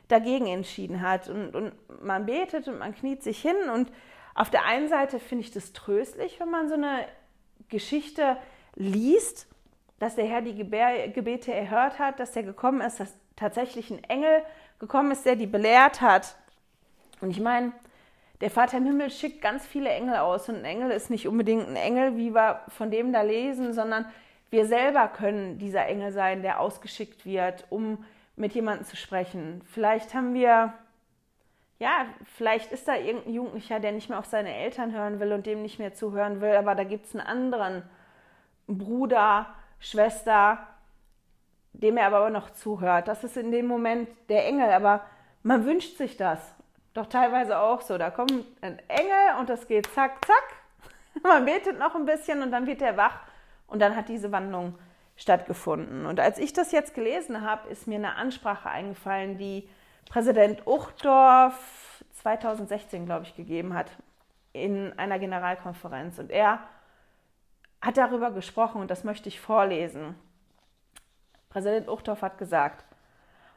dagegen 0.07 0.47
entschieden 0.47 1.01
hat. 1.01 1.29
Und, 1.29 1.55
und 1.55 1.73
man 2.01 2.25
betet 2.25 2.67
und 2.67 2.79
man 2.79 2.95
kniet 2.95 3.21
sich 3.21 3.41
hin. 3.41 3.69
Und 3.73 3.91
auf 4.33 4.49
der 4.49 4.65
einen 4.65 4.87
Seite 4.87 5.19
finde 5.19 5.43
ich 5.43 5.51
das 5.51 5.73
tröstlich, 5.73 6.39
wenn 6.39 6.49
man 6.49 6.69
so 6.69 6.75
eine 6.75 7.05
Geschichte 7.69 8.37
liest 8.75 9.47
dass 9.99 10.15
der 10.15 10.25
Herr 10.25 10.41
die 10.41 10.55
Gebete 10.55 11.53
erhört 11.53 11.99
hat, 11.99 12.19
dass 12.19 12.35
er 12.35 12.43
gekommen 12.43 12.81
ist, 12.81 12.99
dass 12.99 13.17
tatsächlich 13.35 13.91
ein 13.91 14.03
Engel 14.03 14.43
gekommen 14.79 15.11
ist, 15.11 15.25
der 15.25 15.35
die 15.35 15.47
belehrt 15.47 16.01
hat. 16.01 16.35
Und 17.21 17.31
ich 17.31 17.39
meine, 17.39 17.71
der 18.41 18.49
Vater 18.49 18.77
im 18.77 18.85
Himmel 18.85 19.09
schickt 19.09 19.41
ganz 19.41 19.65
viele 19.65 19.89
Engel 19.89 20.17
aus 20.17 20.49
und 20.49 20.55
ein 20.55 20.65
Engel 20.65 20.91
ist 20.91 21.09
nicht 21.09 21.27
unbedingt 21.27 21.67
ein 21.67 21.77
Engel, 21.77 22.17
wie 22.17 22.33
wir 22.33 22.61
von 22.67 22.91
dem 22.91 23.13
da 23.13 23.21
lesen, 23.21 23.73
sondern 23.73 24.05
wir 24.49 24.65
selber 24.65 25.07
können 25.07 25.57
dieser 25.57 25.85
Engel 25.85 26.11
sein, 26.11 26.41
der 26.41 26.59
ausgeschickt 26.59 27.25
wird, 27.25 27.65
um 27.69 28.03
mit 28.35 28.53
jemandem 28.53 28.85
zu 28.85 28.97
sprechen. 28.97 29.61
Vielleicht 29.65 30.13
haben 30.13 30.33
wir, 30.33 30.73
ja, 31.79 32.05
vielleicht 32.35 32.71
ist 32.71 32.87
da 32.87 32.95
irgendein 32.95 33.33
Jugendlicher, 33.33 33.79
der 33.79 33.93
nicht 33.93 34.09
mehr 34.09 34.19
auf 34.19 34.25
seine 34.25 34.53
Eltern 34.53 34.93
hören 34.93 35.19
will 35.19 35.31
und 35.31 35.45
dem 35.45 35.61
nicht 35.61 35.79
mehr 35.79 35.93
zuhören 35.93 36.41
will, 36.41 36.55
aber 36.55 36.75
da 36.75 36.83
gibt 36.83 37.05
es 37.05 37.15
einen 37.15 37.25
anderen 37.25 37.83
Bruder, 38.67 39.47
Schwester, 39.79 40.59
dem 41.73 41.97
er 41.97 42.07
aber 42.07 42.29
noch 42.29 42.51
zuhört. 42.51 43.07
Das 43.07 43.23
ist 43.23 43.37
in 43.37 43.51
dem 43.51 43.67
Moment 43.67 44.09
der 44.29 44.45
Engel, 44.45 44.69
aber 44.71 45.05
man 45.43 45.65
wünscht 45.65 45.97
sich 45.97 46.17
das. 46.17 46.39
Doch 46.93 47.07
teilweise 47.07 47.59
auch 47.59 47.81
so. 47.81 47.97
Da 47.97 48.09
kommt 48.09 48.31
ein 48.61 48.79
Engel 48.87 49.39
und 49.39 49.49
das 49.49 49.67
geht 49.67 49.87
zack, 49.93 50.25
zack. 50.25 50.43
Man 51.23 51.45
betet 51.45 51.79
noch 51.79 51.95
ein 51.95 52.05
bisschen 52.05 52.41
und 52.41 52.51
dann 52.51 52.67
wird 52.67 52.81
er 52.81 52.97
wach 52.97 53.19
und 53.67 53.81
dann 53.81 53.95
hat 53.95 54.09
diese 54.09 54.31
Wandlung 54.31 54.77
stattgefunden. 55.15 56.05
Und 56.05 56.19
als 56.19 56.37
ich 56.37 56.53
das 56.53 56.71
jetzt 56.71 56.93
gelesen 56.93 57.41
habe, 57.41 57.69
ist 57.69 57.87
mir 57.87 57.95
eine 57.95 58.15
Ansprache 58.15 58.69
eingefallen, 58.69 59.37
die 59.37 59.69
Präsident 60.09 60.67
Uchtdorf 60.67 62.03
2016, 62.13 63.05
glaube 63.05 63.25
ich, 63.25 63.35
gegeben 63.35 63.73
hat 63.73 63.91
in 64.53 64.97
einer 64.97 65.19
Generalkonferenz. 65.19 66.19
Und 66.19 66.31
er 66.31 66.59
hat 67.85 67.97
darüber 67.97 68.31
gesprochen 68.31 68.81
und 68.81 68.89
das 68.89 69.03
möchte 69.03 69.29
ich 69.29 69.39
vorlesen. 69.39 70.15
Präsident 71.49 71.87
Uchtdorf 71.87 72.21
hat 72.21 72.37
gesagt, 72.37 72.83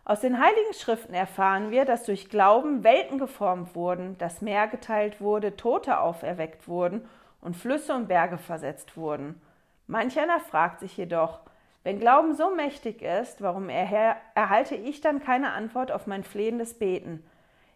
aus 0.05 0.21
den 0.21 0.41
heiligen 0.41 0.73
Schriften 0.73 1.13
erfahren 1.13 1.71
wir, 1.71 1.85
dass 1.85 2.05
durch 2.05 2.31
Glauben 2.31 2.83
Welten 2.83 3.19
geformt 3.19 3.75
wurden, 3.75 4.17
das 4.19 4.41
Meer 4.41 4.67
geteilt 4.67 5.21
wurde, 5.21 5.57
Tote 5.57 6.01
auferweckt 6.01 6.67
wurden 6.67 7.07
und 7.41 7.57
Flüsse 7.57 7.95
und 7.95 8.09
Berge 8.09 8.39
versetzt 8.39 8.97
wurden. 8.97 9.41
Manch 9.87 10.19
einer 10.19 10.41
fragt 10.41 10.81
sich 10.81 10.97
jedoch, 10.97 11.41
wenn 11.83 12.01
Glauben 12.01 12.35
so 12.35 12.55
mächtig 12.55 13.03
ist, 13.03 13.43
warum 13.43 13.69
erhalte 13.69 14.75
ich 14.75 15.01
dann 15.01 15.21
keine 15.21 15.53
Antwort 15.53 15.93
auf 15.93 16.07
mein 16.07 16.25
flehendes 16.25 16.79
Beten? 16.79 17.25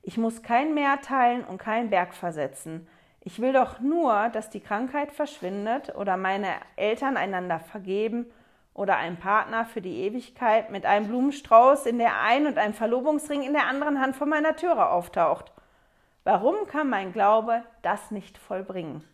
Ich 0.02 0.18
muss 0.18 0.42
kein 0.42 0.74
Meer 0.74 1.00
teilen 1.00 1.44
und 1.44 1.58
keinen 1.58 1.90
Berg 1.90 2.12
versetzen. 2.12 2.88
Ich 3.24 3.40
will 3.40 3.52
doch 3.52 3.78
nur, 3.78 4.30
dass 4.30 4.50
die 4.50 4.61
Krankheit 4.61 5.12
verschwindet 5.12 5.94
oder 5.94 6.16
meine 6.16 6.48
Eltern 6.74 7.16
einander 7.16 7.61
vergeben 7.61 8.26
oder 8.74 8.96
ein 8.96 9.16
Partner 9.16 9.64
für 9.64 9.80
die 9.80 10.00
Ewigkeit 10.00 10.70
mit 10.70 10.87
einem 10.87 11.06
Blumenstrauß 11.06 11.87
in 11.87 11.98
der 11.98 12.20
einen 12.20 12.48
und 12.48 12.58
einem 12.58 12.74
Verlobungsring 12.74 13.42
in 13.42 13.52
der 13.52 13.68
anderen 13.68 14.00
Hand 14.00 14.16
vor 14.16 14.26
meiner 14.26 14.56
Türe 14.56 14.90
auftaucht. 14.90 15.52
Warum 16.24 16.66
kann 16.66 16.90
mein 16.90 17.12
Glaube 17.12 17.62
das 17.82 18.11
nicht 18.11 18.38
vollbringen? 18.38 19.04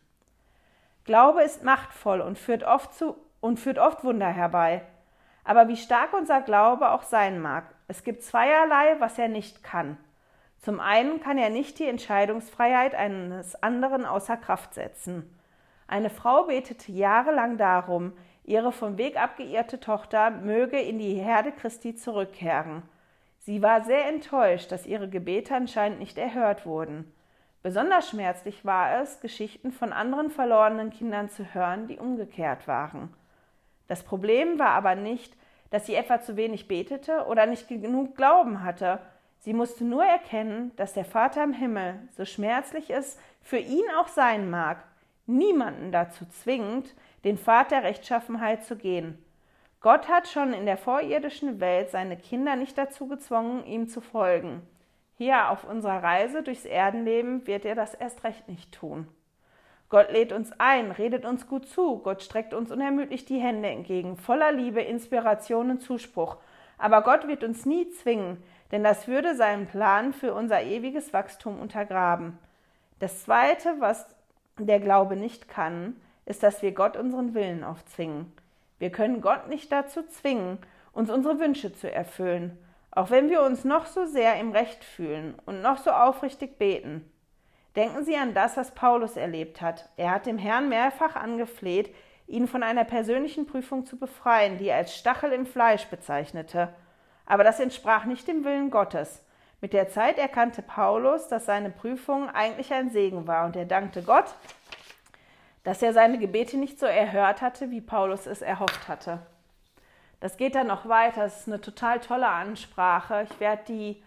Glaube 1.05 1.43
ist 1.43 1.63
machtvoll 1.63 2.23
und 2.23 2.39
führt 2.39 2.65
oft 2.65 2.95
zu 2.95 3.15
und 3.41 3.61
führt 3.61 3.79
oft 3.79 4.05
Wunder 4.05 4.29
herbei. 4.29 4.83
Aber 5.45 5.69
wie 5.69 5.77
stark 5.77 6.15
unser 6.15 6.41
Glaube 6.41 6.91
auch 6.93 7.03
sein 7.03 7.43
mag, 7.43 7.65
es 7.89 8.05
gibt 8.05 8.23
zweierlei, 8.23 8.97
was 9.01 9.19
er 9.19 9.29
nicht 9.29 9.63
kann. 9.63 9.99
Zum 10.61 10.81
einen 10.81 11.21
kann 11.21 11.39
er 11.39 11.51
nicht 11.51 11.79
die 11.79 11.87
Entscheidungsfreiheit 11.87 12.95
eines 12.95 13.61
anderen 13.63 14.05
außer 14.05 14.37
Kraft 14.37 14.75
setzen. 14.75 15.35
Eine 15.87 16.11
Frau 16.11 16.45
betete 16.45 16.93
jahrelang 16.93 17.57
darum, 17.57 18.13
ihre 18.45 18.73
vom 18.73 18.99
Weg 18.99 19.17
abgeirrte 19.21 19.81
Tochter 19.81 20.31
möge 20.31 20.81
in 20.81 20.99
die 20.99 21.15
Herde 21.15 21.53
Christi 21.53 21.95
zurückkehren. 21.95 22.83
Sie 23.39 23.63
war 23.63 23.83
sehr 23.85 24.07
enttäuscht, 24.09 24.71
dass 24.73 24.87
ihre 24.87 25.09
Gebete 25.09 25.55
anscheinend 25.55 26.01
nicht 26.01 26.19
erhört 26.19 26.67
wurden. 26.67 27.11
Besonders 27.63 28.11
schmerzlich 28.11 28.65
war 28.65 29.01
es, 29.01 29.21
Geschichten 29.21 29.73
von 29.73 29.93
anderen 29.93 30.31
verlorenen 30.31 30.91
Kindern 30.91 31.29
zu 31.29 31.55
hören, 31.55 31.87
die 31.87 31.99
umgekehrt 31.99 32.69
waren. 32.69 33.15
Das 33.87 34.03
Problem 34.05 34.59
war 34.59 34.71
aber 34.71 34.95
nicht, 34.95 35.35
dass 35.71 35.87
sie 35.87 35.95
etwa 35.95 36.21
zu 36.21 36.37
wenig 36.37 36.69
betete 36.69 37.27
oder 37.27 37.47
nicht 37.47 37.69
genug 37.69 38.17
Glauben 38.17 38.63
hatte. 38.63 39.01
Sie 39.41 39.53
musste 39.53 39.85
nur 39.85 40.05
erkennen, 40.05 40.73
dass 40.77 40.95
der 40.95 41.05
Vater 41.05 41.45
im 41.45 41.53
Himmel, 41.53 42.01
so 42.17 42.25
schmerzlich 42.25 42.91
es 42.91 43.19
für 43.41 43.59
ihn 43.59 43.85
auch 43.99 44.09
sein 44.09 44.51
mag, 44.51 44.85
niemanden 45.27 45.93
dazu 45.93 46.27
zwingt, 46.27 46.95
den 47.25 47.39
Pfad 47.39 47.71
der 47.71 47.83
Rechtschaffenheit 47.83 48.65
zu 48.65 48.77
gehen. 48.77 49.23
Gott 49.81 50.09
hat 50.09 50.27
schon 50.27 50.53
in 50.53 50.67
der 50.67 50.77
vorirdischen 50.77 51.61
Welt 51.61 51.91
seine 51.91 52.17
Kinder 52.17 52.57
nicht 52.57 52.77
dazu 52.77 53.07
gezwungen, 53.07 53.65
ihm 53.65 53.89
zu 53.89 54.01
folgen. 54.01 54.63
Hier 55.15 55.51
auf 55.51 55.65
unserer 55.65 56.03
Reise 56.03 56.43
durchs 56.43 56.65
Erdenleben 56.65 57.47
wird 57.47 57.65
er 57.65 57.75
das 57.75 57.95
erst 57.95 58.25
recht 58.25 58.49
nicht 58.49 58.73
tun. 58.73 59.07
Gott 59.89 60.11
lädt 60.11 60.33
uns 60.33 60.53
ein, 60.59 60.91
redet 60.91 61.25
uns 61.25 61.47
gut 61.47 61.67
zu, 61.67 61.99
Gott 61.99 62.23
streckt 62.23 62.53
uns 62.55 62.71
unermüdlich 62.71 63.25
die 63.25 63.39
Hände 63.39 63.69
entgegen, 63.69 64.17
voller 64.17 64.53
Liebe, 64.53 64.83
Inspiration 64.83 65.71
und 65.71 65.81
Zuspruch. 65.81 66.37
Aber 66.79 67.03
Gott 67.03 67.27
wird 67.27 67.45
uns 67.45 67.67
nie 67.67 67.91
zwingen, 67.91 68.43
denn 68.71 68.85
das 68.85 69.09
würde 69.09 69.35
seinen 69.35 69.67
Plan 69.67 70.13
für 70.13 70.33
unser 70.33 70.63
ewiges 70.63 71.13
Wachstum 71.13 71.61
untergraben. 71.61 72.39
Das 73.01 73.25
Zweite, 73.25 73.77
was 73.81 74.07
der 74.59 74.81
Glaube 74.81 75.17
nicht 75.17 75.49
kann, 75.49 75.97
ist, 76.25 76.43
dass 76.43 76.63
wir 76.63 76.73
Gott 76.73 76.97
unseren 76.97 77.35
Willen 77.35 77.65
aufzwingen. 77.65 78.33
Wir 78.79 78.91
können 78.91 79.21
Gott 79.21 79.49
nicht 79.49 79.73
dazu 79.73 80.03
zwingen, 80.07 80.59
uns 80.93 81.11
unsere 81.11 81.39
Wünsche 81.41 81.73
zu 81.73 81.93
erfüllen. 81.93 82.57
Auch 82.91 83.11
wenn 83.11 83.31
wir 83.31 83.43
uns 83.43 83.65
noch 83.65 83.87
so 83.87 84.07
sehr 84.07 84.39
im 84.39 84.53
Recht 84.53 84.85
fühlen 84.85 85.35
und 85.47 85.63
noch 85.63 85.79
so 85.79 85.91
aufrichtig 85.91 86.59
beten. 86.59 87.11
Denken 87.77 88.05
Sie 88.05 88.17
an 88.17 88.35
das, 88.35 88.57
was 88.57 88.75
Paulus 88.75 89.17
erlebt 89.17 89.61
hat. 89.61 89.89
Er 89.97 90.11
hat 90.11 90.27
dem 90.27 90.39
Herrn 90.39 90.69
mehrfach 90.69 91.15
angefleht, 91.15 91.95
ihn 92.29 92.47
von 92.47 92.63
einer 92.63 92.85
persönlichen 92.85 93.47
Prüfung 93.47 93.87
zu 93.87 93.99
befreien, 93.99 94.59
die 94.59 94.69
er 94.69 94.77
als 94.77 94.95
Stachel 94.95 95.33
im 95.33 95.47
Fleisch 95.47 95.87
bezeichnete. 95.87 96.73
Aber 97.27 97.43
das 97.43 97.59
entsprach 97.59 98.05
nicht 98.05 98.29
dem 98.29 98.45
Willen 98.45 98.71
Gottes. 98.71 99.25
Mit 99.61 99.73
der 99.73 99.89
Zeit 99.89 100.19
erkannte 100.19 100.63
Paulus, 100.63 101.27
dass 101.29 101.47
seine 101.47 101.71
Prüfung 101.71 102.31
eigentlich 102.31 102.73
ein 102.73 102.91
Segen 102.91 103.27
war, 103.27 103.47
und 103.47 103.57
er 103.57 103.65
dankte 103.65 104.03
Gott, 104.03 104.27
dass 105.65 105.83
er 105.83 105.93
seine 105.93 106.19
Gebete 106.19 106.57
nicht 106.57 106.79
so 106.79 106.87
erhört 106.87 107.43
hatte, 107.43 107.71
wie 107.71 107.81
Paulus 107.81 108.27
es 108.27 108.41
erhofft 108.41 108.87
hatte. 108.89 109.27
Das 110.21 110.37
geht 110.37 110.55
dann 110.55 110.67
noch 110.67 110.89
weiter. 110.89 111.25
Es 111.25 111.41
ist 111.41 111.49
eine 111.49 111.61
total 111.61 112.01
tolle 112.01 112.29
Ansprache. 112.29 113.27
Ich 113.31 113.41
werde 113.41 113.63
die 113.69 114.03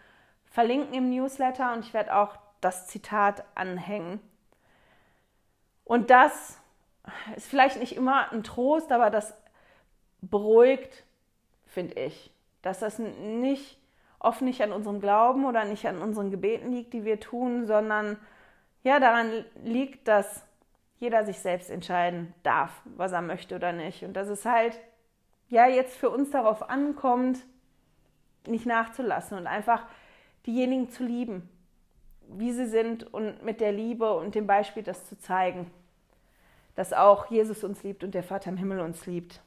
verlinken 0.45 0.93
im 0.93 1.09
Newsletter 1.09 1.73
und 1.73 1.85
ich 1.85 1.93
werde 1.93 2.15
auch 2.15 2.35
das 2.61 2.87
Zitat 2.87 3.43
anhängen. 3.55 4.19
Und 5.83 6.09
das 6.09 6.60
ist 7.35 7.47
vielleicht 7.47 7.79
nicht 7.79 7.95
immer 7.95 8.31
ein 8.31 8.43
Trost, 8.43 8.91
aber 8.91 9.09
das 9.09 9.33
beruhigt, 10.21 11.03
finde 11.65 11.99
ich, 11.99 12.31
dass 12.61 12.79
das 12.79 12.99
nicht 12.99 13.79
oft 14.19 14.41
nicht 14.41 14.61
an 14.61 14.71
unserem 14.71 14.99
Glauben 14.99 15.45
oder 15.45 15.65
nicht 15.65 15.87
an 15.87 16.01
unseren 16.01 16.29
Gebeten 16.29 16.71
liegt, 16.71 16.93
die 16.93 17.05
wir 17.05 17.19
tun, 17.19 17.65
sondern 17.65 18.17
ja 18.83 18.99
daran 18.99 19.45
liegt, 19.63 20.07
dass 20.07 20.45
jeder 20.99 21.25
sich 21.25 21.39
selbst 21.39 21.71
entscheiden 21.71 22.33
darf, 22.43 22.71
was 22.85 23.11
er 23.11 23.23
möchte 23.23 23.55
oder 23.55 23.71
nicht. 23.73 24.03
Und 24.03 24.13
dass 24.13 24.27
es 24.27 24.45
halt 24.45 24.79
ja 25.49 25.67
jetzt 25.67 25.97
für 25.97 26.09
uns 26.09 26.29
darauf 26.29 26.69
ankommt, 26.69 27.39
nicht 28.45 28.65
nachzulassen 28.65 29.37
und 29.37 29.47
einfach 29.47 29.85
diejenigen 30.45 30.89
zu 30.89 31.03
lieben, 31.03 31.49
wie 32.27 32.51
sie 32.51 32.67
sind 32.67 33.11
und 33.13 33.43
mit 33.43 33.59
der 33.59 33.71
Liebe 33.71 34.13
und 34.13 34.35
dem 34.35 34.47
Beispiel 34.47 34.83
das 34.83 35.07
zu 35.07 35.17
zeigen, 35.17 35.71
dass 36.75 36.93
auch 36.93 37.27
Jesus 37.27 37.63
uns 37.63 37.83
liebt 37.83 38.03
und 38.03 38.13
der 38.13 38.23
Vater 38.23 38.49
im 38.49 38.57
Himmel 38.57 38.79
uns 38.79 39.05
liebt. 39.05 39.41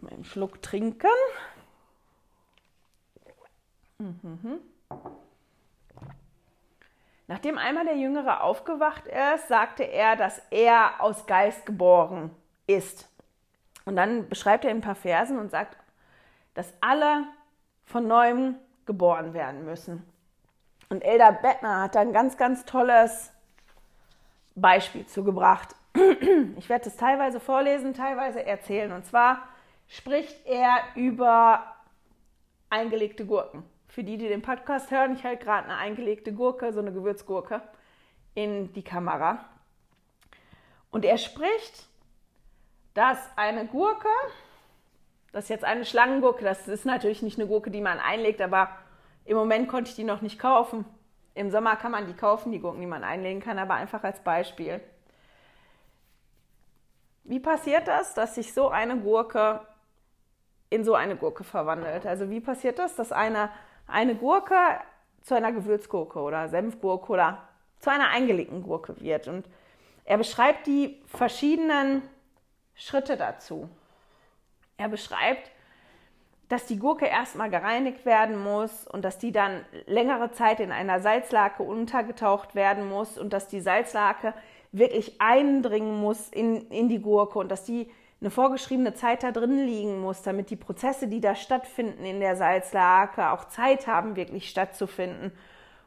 Mal 0.00 0.12
einen 0.12 0.24
Schluck 0.24 0.62
trinken. 0.62 1.08
Mhm. 3.98 4.60
Nachdem 7.26 7.58
einmal 7.58 7.84
der 7.84 7.96
Jüngere 7.96 8.42
aufgewacht 8.42 9.04
ist, 9.06 9.48
sagte 9.48 9.82
er, 9.82 10.16
dass 10.16 10.40
er 10.50 11.00
aus 11.00 11.26
Geist 11.26 11.66
geboren 11.66 12.30
ist. 12.66 13.08
Und 13.84 13.96
dann 13.96 14.28
beschreibt 14.28 14.64
er 14.64 14.70
ein 14.70 14.80
paar 14.80 14.94
Versen 14.94 15.38
und 15.38 15.50
sagt, 15.50 15.76
dass 16.54 16.72
alle 16.80 17.24
von 17.84 18.06
neuem 18.06 18.56
geboren 18.86 19.34
werden 19.34 19.64
müssen. 19.64 20.04
Und 20.88 21.02
Elder 21.02 21.32
Bettner 21.32 21.82
hat 21.82 21.94
da 21.94 22.00
ein 22.00 22.12
ganz, 22.12 22.36
ganz 22.36 22.64
tolles 22.64 23.32
Beispiel 24.60 25.06
zugebracht. 25.06 25.74
Ich 26.56 26.68
werde 26.68 26.88
es 26.88 26.96
teilweise 26.96 27.40
vorlesen, 27.40 27.94
teilweise 27.94 28.44
erzählen. 28.44 28.92
Und 28.92 29.06
zwar 29.06 29.42
spricht 29.86 30.46
er 30.46 30.80
über 30.94 31.64
eingelegte 32.70 33.26
Gurken. 33.26 33.64
Für 33.88 34.04
die, 34.04 34.18
die 34.18 34.28
den 34.28 34.42
Podcast 34.42 34.90
hören, 34.90 35.14
ich 35.14 35.24
halte 35.24 35.44
gerade 35.44 35.64
eine 35.64 35.76
eingelegte 35.76 36.32
Gurke, 36.32 36.72
so 36.72 36.80
eine 36.80 36.92
Gewürzgurke, 36.92 37.62
in 38.34 38.72
die 38.74 38.84
Kamera. 38.84 39.44
Und 40.90 41.04
er 41.04 41.18
spricht 41.18 41.88
dass 42.98 43.18
eine 43.36 43.64
Gurke, 43.66 44.08
das 45.30 45.44
ist 45.44 45.50
jetzt 45.50 45.64
eine 45.64 45.84
Schlangengurke, 45.84 46.42
das 46.42 46.66
ist 46.66 46.84
natürlich 46.84 47.22
nicht 47.22 47.38
eine 47.38 47.46
Gurke, 47.46 47.70
die 47.70 47.80
man 47.80 48.00
einlegt, 48.00 48.40
aber 48.40 48.70
im 49.24 49.36
Moment 49.36 49.68
konnte 49.68 49.90
ich 49.90 49.94
die 49.94 50.02
noch 50.02 50.20
nicht 50.20 50.36
kaufen. 50.36 50.84
Im 51.38 51.52
Sommer 51.52 51.76
kann 51.76 51.92
man 51.92 52.08
die 52.08 52.14
kaufen, 52.14 52.50
die 52.50 52.58
Gurken, 52.58 52.80
die 52.80 52.86
man 52.88 53.04
einlegen 53.04 53.40
kann, 53.40 53.60
aber 53.60 53.74
einfach 53.74 54.02
als 54.02 54.18
Beispiel. 54.18 54.80
Wie 57.22 57.38
passiert 57.38 57.86
das, 57.86 58.12
dass 58.14 58.34
sich 58.34 58.52
so 58.52 58.70
eine 58.70 58.98
Gurke 58.98 59.60
in 60.68 60.82
so 60.82 60.96
eine 60.96 61.14
Gurke 61.14 61.44
verwandelt? 61.44 62.06
Also 62.06 62.28
wie 62.28 62.40
passiert 62.40 62.80
das, 62.80 62.96
dass 62.96 63.12
eine, 63.12 63.50
eine 63.86 64.16
Gurke 64.16 64.56
zu 65.22 65.36
einer 65.36 65.52
Gewürzgurke 65.52 66.18
oder 66.18 66.48
Senfgurke 66.48 67.12
oder 67.12 67.46
zu 67.78 67.92
einer 67.92 68.08
eingelegten 68.08 68.64
Gurke 68.64 69.00
wird? 69.00 69.28
Und 69.28 69.48
er 70.04 70.18
beschreibt 70.18 70.66
die 70.66 71.00
verschiedenen 71.06 72.02
Schritte 72.74 73.16
dazu. 73.16 73.68
Er 74.76 74.88
beschreibt, 74.88 75.52
dass 76.48 76.66
die 76.66 76.78
Gurke 76.78 77.06
erstmal 77.06 77.50
gereinigt 77.50 78.06
werden 78.06 78.42
muss 78.42 78.86
und 78.86 79.04
dass 79.04 79.18
die 79.18 79.32
dann 79.32 79.64
längere 79.86 80.32
Zeit 80.32 80.60
in 80.60 80.72
einer 80.72 81.00
Salzlake 81.00 81.62
untergetaucht 81.62 82.54
werden 82.54 82.88
muss 82.88 83.18
und 83.18 83.32
dass 83.32 83.48
die 83.48 83.60
Salzlake 83.60 84.32
wirklich 84.72 85.20
eindringen 85.20 86.00
muss 86.00 86.28
in, 86.28 86.68
in 86.70 86.88
die 86.88 87.00
Gurke 87.00 87.38
und 87.38 87.50
dass 87.50 87.64
die 87.64 87.90
eine 88.20 88.30
vorgeschriebene 88.30 88.94
Zeit 88.94 89.22
da 89.22 89.30
drin 89.30 89.64
liegen 89.64 90.00
muss, 90.00 90.22
damit 90.22 90.50
die 90.50 90.56
Prozesse, 90.56 91.06
die 91.06 91.20
da 91.20 91.34
stattfinden 91.34 92.04
in 92.04 92.18
der 92.18 92.34
Salzlake, 92.34 93.30
auch 93.30 93.44
Zeit 93.44 93.86
haben, 93.86 94.16
wirklich 94.16 94.48
stattzufinden. 94.48 95.32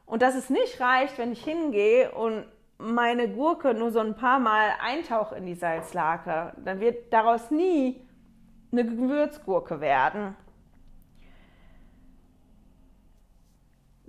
Und 0.06 0.22
dass 0.22 0.36
es 0.36 0.50
nicht 0.50 0.80
reicht, 0.80 1.18
wenn 1.18 1.32
ich 1.32 1.44
hingehe 1.44 2.12
und 2.12 2.46
meine 2.78 3.28
Gurke 3.30 3.74
nur 3.74 3.92
so 3.92 4.00
ein 4.00 4.16
paar 4.16 4.40
Mal 4.40 4.70
eintauche 4.82 5.36
in 5.36 5.46
die 5.46 5.56
Salzlake, 5.56 6.54
dann 6.64 6.80
wird 6.80 7.12
daraus 7.12 7.52
nie 7.52 8.02
eine 8.72 8.86
Gewürzgurke 8.86 9.82
werden. 9.82 10.36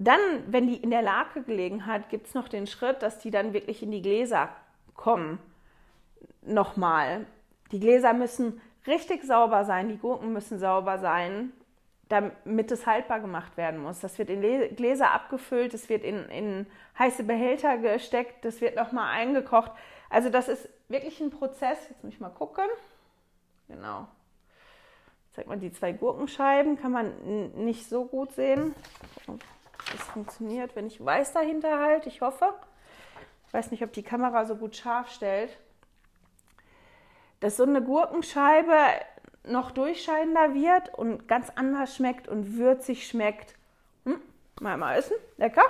Dann, 0.05 0.21
wenn 0.47 0.67
die 0.67 0.77
in 0.77 0.91
der 0.91 1.03
Lake 1.03 1.43
gelegen 1.43 1.87
hat, 1.87 2.09
gibt 2.09 2.27
es 2.27 2.35
noch 2.35 2.49
den 2.49 2.67
Schritt, 2.67 3.03
dass 3.03 3.19
die 3.19 3.31
dann 3.31 3.53
wirklich 3.53 3.83
in 3.83 3.91
die 3.91 4.03
Gläser 4.03 4.49
kommen. 4.95 5.39
Nochmal. 6.43 7.27
Die 7.71 7.79
Gläser 7.79 8.13
müssen 8.13 8.61
richtig 8.87 9.23
sauber 9.23 9.65
sein, 9.65 9.89
die 9.89 9.99
Gurken 9.99 10.33
müssen 10.33 10.59
sauber 10.59 10.99
sein, 10.99 11.53
damit 12.09 12.73
es 12.73 12.87
haltbar 12.87 13.21
gemacht 13.21 13.57
werden 13.57 13.81
muss. 13.81 14.01
Das 14.01 14.19
wird 14.19 14.29
in 14.29 14.41
Gläser 14.75 15.13
abgefüllt, 15.13 15.73
es 15.73 15.89
wird 15.89 16.03
in, 16.03 16.29
in 16.31 16.67
heiße 16.99 17.23
Behälter 17.23 17.79
gesteckt, 17.79 18.45
das 18.45 18.61
wird 18.61 18.77
nochmal 18.77 19.11
eingekocht. 19.13 19.71
Also 20.11 20.31
das 20.31 20.49
ist 20.49 20.69
wirklich 20.89 21.21
ein 21.21 21.31
Prozess. 21.31 21.79
Jetzt 21.89 22.03
muss 22.03 22.13
ich 22.13 22.21
mal 22.21 22.29
gucken. 22.29 22.67
Genau. 23.69 24.09
Zeigt 25.33 25.49
man 25.49 25.61
die 25.61 25.73
zwei 25.73 25.93
Gurkenscheiben, 25.93 26.77
kann 26.77 26.93
man 26.93 27.55
nicht 27.65 27.89
so 27.89 28.05
gut 28.05 28.33
sehen. 28.33 28.75
Das 29.93 30.03
funktioniert, 30.03 30.75
wenn 30.75 30.87
ich 30.87 31.05
weiß 31.05 31.33
dahinter 31.33 31.79
halt, 31.79 32.07
ich 32.07 32.21
hoffe. 32.23 32.53
Ich 33.47 33.55
weiß 33.55 33.71
nicht, 33.71 33.85
ob 33.85 33.93
die 33.93 34.03
Kamera 34.03 34.47
so 34.47 34.57
gut 34.57 34.75
scharf 34.77 35.11
stellt. 35.11 35.57
Dass 37.41 37.57
so 37.59 37.65
eine 37.65 37.83
Gurkenscheibe 37.83 38.75
noch 39.45 39.71
durchscheinender 39.73 40.55
wird 40.55 40.95
und 40.95 41.29
ganz 41.29 41.51
anders 41.51 41.95
schmeckt 41.95 42.29
und 42.29 42.57
würzig 42.57 43.07
schmeckt. 43.07 43.57
Hm, 44.05 44.21
mal 44.61 44.77
mal 44.77 44.97
essen, 44.97 45.17
lecker. 45.37 45.65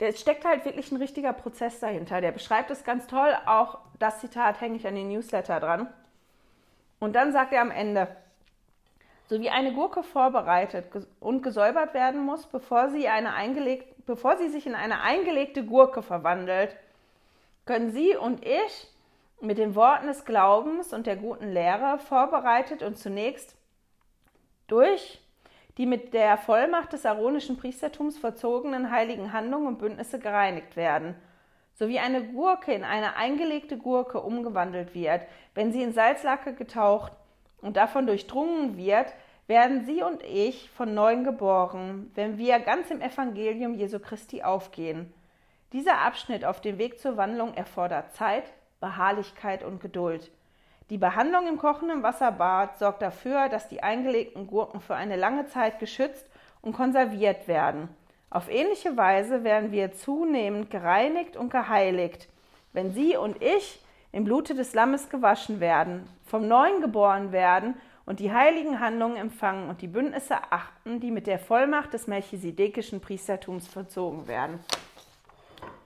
Der 0.00 0.12
steckt 0.12 0.44
halt 0.44 0.64
wirklich 0.64 0.92
ein 0.92 0.98
richtiger 0.98 1.32
Prozess 1.32 1.80
dahinter. 1.80 2.20
Der 2.20 2.32
beschreibt 2.32 2.70
es 2.70 2.84
ganz 2.84 3.06
toll. 3.06 3.36
Auch 3.46 3.78
das 3.98 4.20
Zitat 4.20 4.60
hänge 4.60 4.76
ich 4.76 4.86
an 4.86 4.94
den 4.94 5.08
Newsletter 5.08 5.58
dran. 5.58 5.88
Und 7.00 7.14
dann 7.14 7.32
sagt 7.32 7.52
er 7.52 7.62
am 7.62 7.70
Ende, 7.70 8.08
so 9.28 9.40
wie 9.40 9.50
eine 9.50 9.72
Gurke 9.74 10.02
vorbereitet 10.02 10.86
und 11.20 11.42
gesäubert 11.42 11.92
werden 11.92 12.24
muss, 12.24 12.46
bevor 12.46 12.88
sie, 12.88 13.08
eine 13.08 13.34
eingelegt, 13.34 14.06
bevor 14.06 14.38
sie 14.38 14.48
sich 14.48 14.66
in 14.66 14.74
eine 14.74 15.02
eingelegte 15.02 15.64
Gurke 15.64 16.02
verwandelt, 16.02 16.74
können 17.66 17.92
Sie 17.92 18.16
und 18.16 18.46
ich 18.46 18.88
mit 19.40 19.58
den 19.58 19.74
Worten 19.74 20.06
des 20.06 20.24
Glaubens 20.24 20.94
und 20.94 21.06
der 21.06 21.16
guten 21.16 21.52
Lehre 21.52 21.98
vorbereitet 21.98 22.82
und 22.82 22.96
zunächst 22.96 23.54
durch 24.66 25.20
die 25.76 25.84
mit 25.84 26.14
der 26.14 26.38
Vollmacht 26.38 26.94
des 26.94 27.04
aaronischen 27.04 27.58
Priestertums 27.58 28.18
verzogenen 28.18 28.90
heiligen 28.90 29.32
Handlungen 29.32 29.66
und 29.66 29.78
Bündnisse 29.78 30.18
gereinigt 30.18 30.76
werden, 30.76 31.14
so 31.74 31.88
wie 31.88 32.00
eine 32.00 32.24
Gurke 32.24 32.72
in 32.72 32.82
eine 32.82 33.16
eingelegte 33.16 33.76
Gurke 33.76 34.20
umgewandelt 34.20 34.94
wird, 34.94 35.22
wenn 35.54 35.70
sie 35.70 35.82
in 35.82 35.92
Salzlacke 35.92 36.54
getaucht 36.54 37.12
und 37.60 37.76
davon 37.76 38.06
durchdrungen 38.06 38.76
wird, 38.76 39.12
werden 39.46 39.84
Sie 39.86 40.02
und 40.02 40.22
ich 40.22 40.70
von 40.70 40.94
neuem 40.94 41.24
geboren, 41.24 42.10
wenn 42.14 42.36
wir 42.38 42.58
ganz 42.60 42.90
im 42.90 43.00
Evangelium 43.00 43.74
Jesu 43.74 43.98
Christi 43.98 44.42
aufgehen. 44.42 45.12
Dieser 45.72 45.98
Abschnitt 45.98 46.44
auf 46.44 46.60
dem 46.60 46.78
Weg 46.78 47.00
zur 47.00 47.16
Wandlung 47.16 47.54
erfordert 47.54 48.14
Zeit, 48.14 48.44
Beharrlichkeit 48.80 49.64
und 49.64 49.80
Geduld. 49.80 50.30
Die 50.90 50.98
Behandlung 50.98 51.46
im 51.46 51.58
kochenden 51.58 52.02
Wasserbad 52.02 52.78
sorgt 52.78 53.02
dafür, 53.02 53.48
dass 53.48 53.68
die 53.68 53.82
eingelegten 53.82 54.46
Gurken 54.46 54.80
für 54.80 54.94
eine 54.94 55.16
lange 55.16 55.46
Zeit 55.46 55.78
geschützt 55.78 56.26
und 56.62 56.72
konserviert 56.72 57.48
werden. 57.48 57.88
Auf 58.30 58.50
ähnliche 58.50 58.96
Weise 58.96 59.44
werden 59.44 59.72
wir 59.72 59.92
zunehmend 59.92 60.70
gereinigt 60.70 61.36
und 61.36 61.50
geheiligt, 61.50 62.28
wenn 62.72 62.92
Sie 62.92 63.16
und 63.16 63.42
ich 63.42 63.82
im 64.12 64.24
Blute 64.24 64.54
des 64.54 64.74
Lammes 64.74 65.08
gewaschen 65.10 65.60
werden, 65.60 66.08
vom 66.24 66.48
Neuen 66.48 66.80
geboren 66.80 67.32
werden 67.32 67.74
und 68.06 68.20
die 68.20 68.32
heiligen 68.32 68.80
Handlungen 68.80 69.16
empfangen 69.16 69.68
und 69.68 69.82
die 69.82 69.88
Bündnisse 69.88 70.36
achten, 70.50 71.00
die 71.00 71.10
mit 71.10 71.26
der 71.26 71.38
Vollmacht 71.38 71.92
des 71.92 72.06
melchisedekischen 72.06 73.00
Priestertums 73.00 73.68
verzogen 73.68 74.26
werden. 74.26 74.60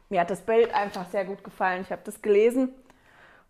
Mir 0.08 0.20
hat 0.20 0.30
das 0.30 0.42
Bild 0.42 0.72
einfach 0.74 1.06
sehr 1.10 1.24
gut 1.24 1.42
gefallen. 1.42 1.82
Ich 1.82 1.90
habe 1.90 2.02
das 2.04 2.22
gelesen 2.22 2.68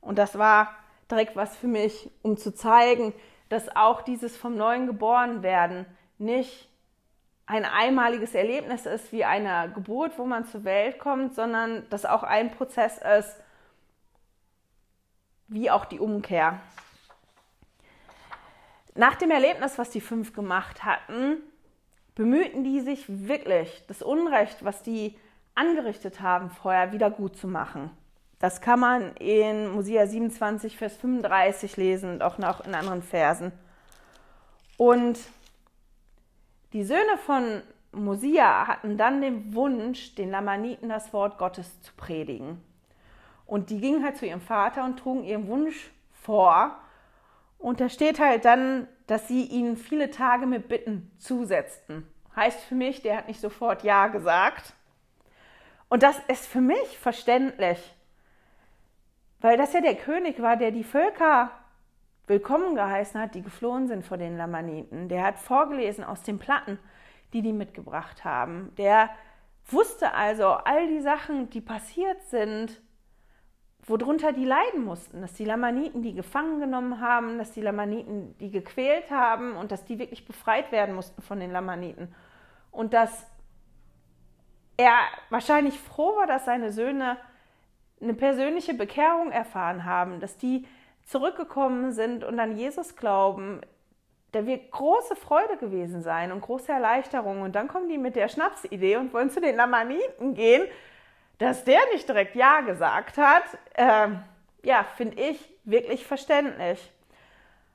und 0.01 0.17
das 0.17 0.39
war 0.39 0.75
direkt 1.11 1.37
was 1.37 1.57
für 1.57 1.67
mich, 1.67 2.11
um 2.23 2.37
zu 2.37 2.55
zeigen, 2.55 3.13
dass 3.49 3.75
auch 3.77 4.01
dieses 4.03 4.37
vom 4.37 4.57
Neuen 4.57 4.87
geboren 4.87 5.43
werden 5.43 5.85
nicht 6.19 6.69
ein 7.47 7.65
einmaliges 7.65 8.35
Erlebnis 8.35 8.87
ist 8.87 9.13
wie 9.13 9.25
eine 9.25 9.71
Geburt, 9.75 10.19
wo 10.19 10.25
man 10.25 10.47
zur 10.47 10.65
Welt 10.65 10.99
kommt, 10.99 11.35
sondern 11.35 11.87
dass 11.91 12.07
auch 12.07 12.23
ein 12.23 12.51
Prozess 12.51 12.99
ist, 13.19 13.42
wie 15.53 15.71
auch 15.71 15.85
die 15.85 16.01
Umkehr. 16.01 16.61
Nach 18.95 19.15
dem 19.15 19.31
Erlebnis, 19.31 19.79
was 19.79 19.91
die 19.91 20.01
fünf 20.01 20.33
gemacht 20.33 20.85
hatten, 20.85 21.39
bemühten 22.15 22.63
die 22.65 22.81
sich 22.81 23.05
wirklich, 23.09 23.85
das 23.89 24.03
Unrecht, 24.03 24.65
was 24.65 24.83
die 24.83 25.17
angerichtet 25.55 26.21
haben, 26.21 26.51
vorher 26.51 26.93
wieder 26.93 27.11
gut 27.11 27.37
zu 27.37 27.47
machen. 27.47 27.91
Das 28.39 28.61
kann 28.61 28.81
man 28.81 29.15
in 29.17 29.71
Mosia 29.73 30.07
27, 30.07 30.77
Vers 30.77 30.97
35 30.97 31.77
lesen 31.77 32.11
und 32.15 32.23
auch 32.23 32.39
noch 32.39 32.65
in 32.65 32.75
anderen 32.75 33.03
Versen. 33.03 33.53
Und 34.77 35.19
die 36.73 36.85
Söhne 36.85 37.17
von 37.25 37.63
Mosia 37.93 38.67
hatten 38.67 38.97
dann 38.97 39.21
den 39.21 39.55
Wunsch, 39.55 40.15
den 40.15 40.31
Lamaniten 40.31 40.89
das 40.89 41.13
Wort 41.13 41.39
Gottes 41.39 41.81
zu 41.83 41.93
predigen. 41.97 42.61
Und 43.47 43.71
die 43.71 43.81
gingen 43.81 44.05
halt 44.05 44.17
zu 44.17 44.27
ihrem 44.27 44.41
Vater 44.41 44.85
und 44.85 44.99
trugen 44.99 45.25
ihren 45.25 45.47
Wunsch 45.49 45.91
vor. 46.13 46.77
Und 47.59 47.81
da 47.81 47.89
steht 47.89 48.19
halt 48.19 48.45
dann, 48.45 48.89
dass 49.07 49.29
sie 49.29 49.45
ihnen 49.45 49.77
viele 49.77 50.11
Tage 50.11 50.47
mit 50.47 50.69
Bitten 50.69 51.11
zusetzten. 51.19 52.07
Heißt 52.35 52.61
für 52.61 52.75
mich, 52.75 53.03
der 53.03 53.17
hat 53.17 53.29
nicht 53.29 53.41
sofort 53.41 53.85
Ja 53.85 54.09
gesagt. 54.09 54.73
Und 55.89 56.03
das 56.03 56.19
ist 56.29 56.47
für 56.47 56.63
mich 56.63 56.99
verständlich, 56.99 57.95
weil 59.41 59.59
das 59.59 59.75
ja 59.75 59.81
der 59.83 59.97
König 59.97 60.41
war, 60.41 60.57
der 60.57 60.71
die 60.71 60.85
Völker 60.85 61.51
willkommen 62.27 62.75
geheißen 62.75 63.21
hat, 63.21 63.35
die 63.35 63.43
geflohen 63.43 63.89
sind 63.89 64.05
vor 64.05 64.17
den 64.17 64.39
Lamaniten. 64.39 65.09
Der 65.09 65.23
hat 65.23 65.39
vorgelesen 65.39 66.05
aus 66.05 66.23
den 66.23 66.39
Platten, 66.39 66.79
die 67.33 67.43
die 67.43 67.53
mitgebracht 67.53 68.25
haben. 68.25 68.73
Der 68.79 69.11
wusste 69.67 70.15
also 70.15 70.47
all 70.49 70.87
die 70.89 71.01
Sachen, 71.01 71.51
die 71.51 71.61
passiert 71.61 72.23
sind, 72.29 72.81
worunter 73.87 74.33
die 74.33 74.45
leiden 74.45 74.85
mussten, 74.85 75.21
dass 75.21 75.35
die 75.35 75.45
Lamaniten 75.45 76.03
die 76.03 76.15
gefangen 76.15 76.61
genommen 76.61 77.01
haben, 77.01 77.39
dass 77.39 77.53
die 77.53 77.63
Lamaniten 77.63 78.37
die 78.39 78.51
gequält 78.51 79.11
haben 79.11 79.57
und 79.57 79.73
dass 79.73 79.85
die 79.85 79.99
wirklich 79.99 80.25
befreit 80.25 80.71
werden 80.71 80.95
mussten 80.95 81.21
von 81.23 81.41
den 81.41 81.51
Lamaniten. 81.51 82.15
Und 82.71 82.95
dass 82.95 83.27
er 84.77 84.99
wahrscheinlich 85.31 85.79
froh 85.79 86.17
war, 86.17 86.27
dass 86.27 86.45
seine 86.45 86.73
Söhne 86.73 87.17
eine 88.01 88.15
persönliche 88.15 88.75
Bekehrung 88.75 89.31
erfahren 89.31 89.85
haben, 89.85 90.21
dass 90.21 90.39
die 90.39 90.67
zurückgekommen 91.05 91.93
sind 91.93 92.25
und 92.25 92.39
an 92.39 92.57
Jesus 92.57 92.97
glauben. 92.97 93.61
Da 94.31 94.47
wird 94.47 94.71
große 94.71 95.17
Freude 95.17 95.57
gewesen 95.57 96.03
sein 96.03 96.33
und 96.33 96.41
große 96.41 96.73
Erleichterung. 96.73 97.43
Und 97.43 97.55
dann 97.55 97.69
kommen 97.69 97.89
die 97.89 97.99
mit 97.99 98.17
der 98.17 98.29
Schnapsidee 98.29 98.97
und 98.97 99.13
wollen 99.13 99.31
zu 99.31 99.41
den 99.41 99.57
Lamaniten 99.57 100.35
gehen 100.35 100.67
dass 101.43 101.65
der 101.65 101.81
nicht 101.93 102.09
direkt 102.09 102.37
Ja 102.37 102.61
gesagt 102.61 103.19
hat, 103.19 103.43
äh, 103.75 104.09
ja, 104.63 104.85
finde 104.97 105.21
ich 105.21 105.53
wirklich 105.65 106.07
verständlich. 106.07 106.93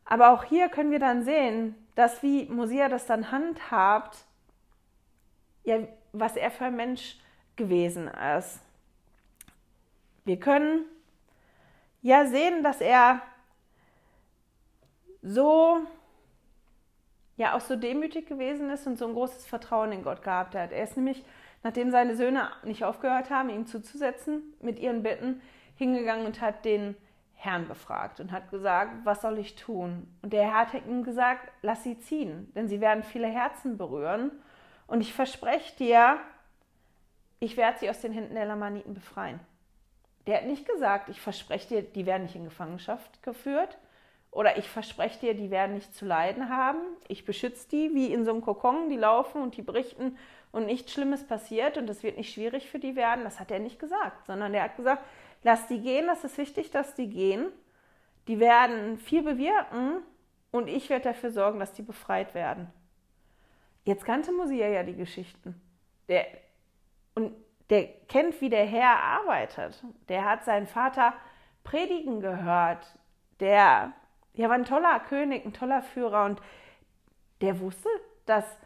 Aber 0.05 0.31
auch 0.31 0.45
hier 0.45 0.69
können 0.69 0.91
wir 0.91 0.99
dann 0.99 1.23
sehen, 1.23 1.75
dass 1.95 2.23
wie 2.23 2.45
Mosia 2.45 2.87
das 2.87 3.05
dann 3.05 3.31
handhabt, 3.31 4.17
ja, 5.63 5.79
was 6.13 6.37
er 6.37 6.49
für 6.49 6.65
ein 6.65 6.77
Mensch 6.77 7.19
gewesen 7.57 8.07
ist. 8.37 8.61
Wir 10.23 10.39
können 10.39 10.85
ja 12.01 12.25
sehen, 12.25 12.63
dass 12.63 12.79
er 12.79 13.21
so 15.21 15.79
ja 17.35 17.53
auch 17.53 17.61
so 17.61 17.75
demütig 17.75 18.27
gewesen 18.27 18.69
ist 18.69 18.87
und 18.87 18.97
so 18.97 19.07
ein 19.07 19.13
großes 19.13 19.45
Vertrauen 19.45 19.91
in 19.91 20.03
Gott 20.03 20.23
gehabt 20.23 20.55
hat. 20.55 20.71
Er 20.71 20.83
ist 20.83 20.95
nämlich, 20.95 21.23
nachdem 21.63 21.91
seine 21.91 22.15
Söhne 22.15 22.49
nicht 22.63 22.83
aufgehört 22.83 23.29
haben, 23.29 23.49
ihm 23.49 23.65
zuzusetzen 23.65 24.41
mit 24.61 24.79
ihren 24.79 25.03
Bitten, 25.03 25.41
hingegangen 25.75 26.25
und 26.25 26.41
hat 26.41 26.65
den 26.65 26.95
Herrn 27.35 27.67
befragt 27.67 28.19
und 28.19 28.31
hat 28.31 28.49
gesagt, 28.49 29.05
was 29.05 29.21
soll 29.21 29.37
ich 29.37 29.55
tun? 29.55 30.07
Und 30.23 30.33
der 30.33 30.43
Herr 30.43 30.73
hat 30.73 30.85
ihm 30.87 31.03
gesagt, 31.03 31.51
lass 31.61 31.83
sie 31.83 31.99
ziehen, 31.99 32.51
denn 32.55 32.67
sie 32.67 32.81
werden 32.81 33.03
viele 33.03 33.27
Herzen 33.27 33.77
berühren. 33.77 34.31
Und 34.87 35.01
ich 35.01 35.13
verspreche 35.13 35.75
dir, 35.77 36.17
ich 37.39 37.55
werde 37.55 37.77
sie 37.77 37.89
aus 37.89 38.01
den 38.01 38.11
Händen 38.11 38.33
der 38.33 38.45
Lamaniten 38.45 38.95
befreien. 38.95 39.39
Der 40.25 40.37
hat 40.37 40.45
nicht 40.45 40.67
gesagt, 40.67 41.09
ich 41.09 41.21
verspreche 41.21 41.67
dir, 41.67 41.81
die 41.83 42.05
werden 42.05 42.23
nicht 42.23 42.35
in 42.35 42.43
Gefangenschaft 42.43 43.21
geführt. 43.21 43.77
Oder 44.31 44.57
ich 44.57 44.69
verspreche 44.69 45.19
dir, 45.19 45.33
die 45.35 45.51
werden 45.51 45.75
nicht 45.75 45.93
zu 45.93 46.05
leiden 46.05 46.49
haben. 46.49 46.79
Ich 47.07 47.23
beschütze 47.23 47.69
die 47.69 47.93
wie 47.93 48.11
in 48.11 48.25
so 48.25 48.31
einem 48.31 48.41
Kokon, 48.41 48.89
die 48.89 48.97
laufen 48.97 49.41
und 49.41 49.55
die 49.55 49.61
berichten 49.61 50.17
und 50.57 50.65
nichts 50.65 50.91
Schlimmes 50.91 51.23
passiert 51.23 51.77
und 51.77 51.87
es 51.87 52.01
wird 52.01 52.17
nicht 52.17 52.33
schwierig 52.33 52.67
für 52.67 52.79
die 52.79 52.95
werden. 52.95 53.23
Das 53.23 53.39
hat 53.39 53.51
er 53.51 53.59
nicht 53.59 53.77
gesagt, 53.77 54.25
sondern 54.25 54.55
er 54.55 54.63
hat 54.63 54.75
gesagt, 54.75 55.03
lass 55.43 55.67
die 55.67 55.79
gehen, 55.79 56.07
das 56.07 56.23
ist 56.23 56.39
wichtig, 56.39 56.71
dass 56.71 56.95
die 56.95 57.07
gehen. 57.07 57.51
Die 58.27 58.39
werden 58.39 58.97
viel 58.97 59.21
bewirken 59.21 60.01
und 60.49 60.67
ich 60.67 60.89
werde 60.89 61.09
dafür 61.09 61.29
sorgen, 61.29 61.59
dass 61.59 61.73
die 61.73 61.83
befreit 61.83 62.33
werden. 62.33 62.73
Jetzt 63.83 64.03
kannte 64.03 64.31
Mosia 64.31 64.67
ja 64.67 64.81
die 64.81 64.95
Geschichten. 64.95 65.61
Der, 66.09 66.25
und 67.13 67.33
der 67.69 67.87
kennt, 68.07 68.41
wie 68.41 68.49
der 68.49 68.65
Herr 68.65 68.97
arbeitet. 68.97 69.83
Der 70.09 70.25
hat 70.25 70.43
seinen 70.43 70.65
Vater 70.65 71.13
predigen 71.63 72.19
gehört. 72.19 72.83
Der, 73.39 73.93
der 74.35 74.49
war 74.49 74.55
ein 74.55 74.65
toller 74.65 74.99
König, 75.01 75.45
ein 75.45 75.53
toller 75.53 75.83
Führer 75.83 76.25
und 76.25 76.41
der 77.41 77.59
wusste, 77.59 77.89
dass 78.25 78.57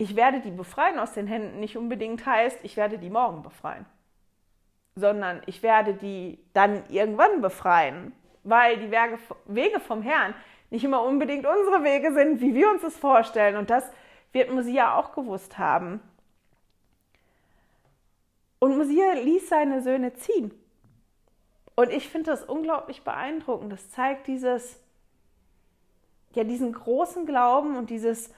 ich 0.00 0.16
werde 0.16 0.40
die 0.40 0.50
befreien 0.50 0.98
aus 0.98 1.12
den 1.12 1.26
Händen 1.26 1.60
nicht 1.60 1.76
unbedingt 1.76 2.26
heißt, 2.26 2.58
ich 2.62 2.76
werde 2.76 2.98
die 2.98 3.10
morgen 3.10 3.42
befreien 3.42 3.86
sondern 4.94 5.42
ich 5.46 5.62
werde 5.62 5.94
die 5.94 6.38
dann 6.52 6.84
irgendwann 6.88 7.40
befreien, 7.40 8.12
weil 8.44 8.78
die 8.78 8.90
Wege 8.90 9.80
vom 9.80 10.02
Herrn 10.02 10.34
nicht 10.70 10.84
immer 10.84 11.02
unbedingt 11.02 11.46
unsere 11.46 11.82
Wege 11.82 12.12
sind, 12.12 12.40
wie 12.40 12.54
wir 12.54 12.70
uns 12.70 12.82
das 12.82 12.96
vorstellen. 12.96 13.56
Und 13.56 13.70
das 13.70 13.90
wird 14.32 14.52
Mosia 14.52 14.96
auch 14.96 15.12
gewusst 15.12 15.58
haben. 15.58 16.00
Und 18.60 18.76
Mosia 18.76 19.14
ließ 19.14 19.48
seine 19.48 19.82
Söhne 19.82 20.14
ziehen. 20.14 20.52
Und 21.74 21.90
ich 21.90 22.08
finde 22.08 22.30
das 22.30 22.44
unglaublich 22.44 23.02
beeindruckend. 23.02 23.72
Das 23.72 23.90
zeigt 23.90 24.26
dieses, 24.26 24.78
ja, 26.34 26.44
diesen 26.44 26.72
großen 26.72 27.26
Glauben 27.26 27.76
und 27.76 27.90
dieses 27.90 28.32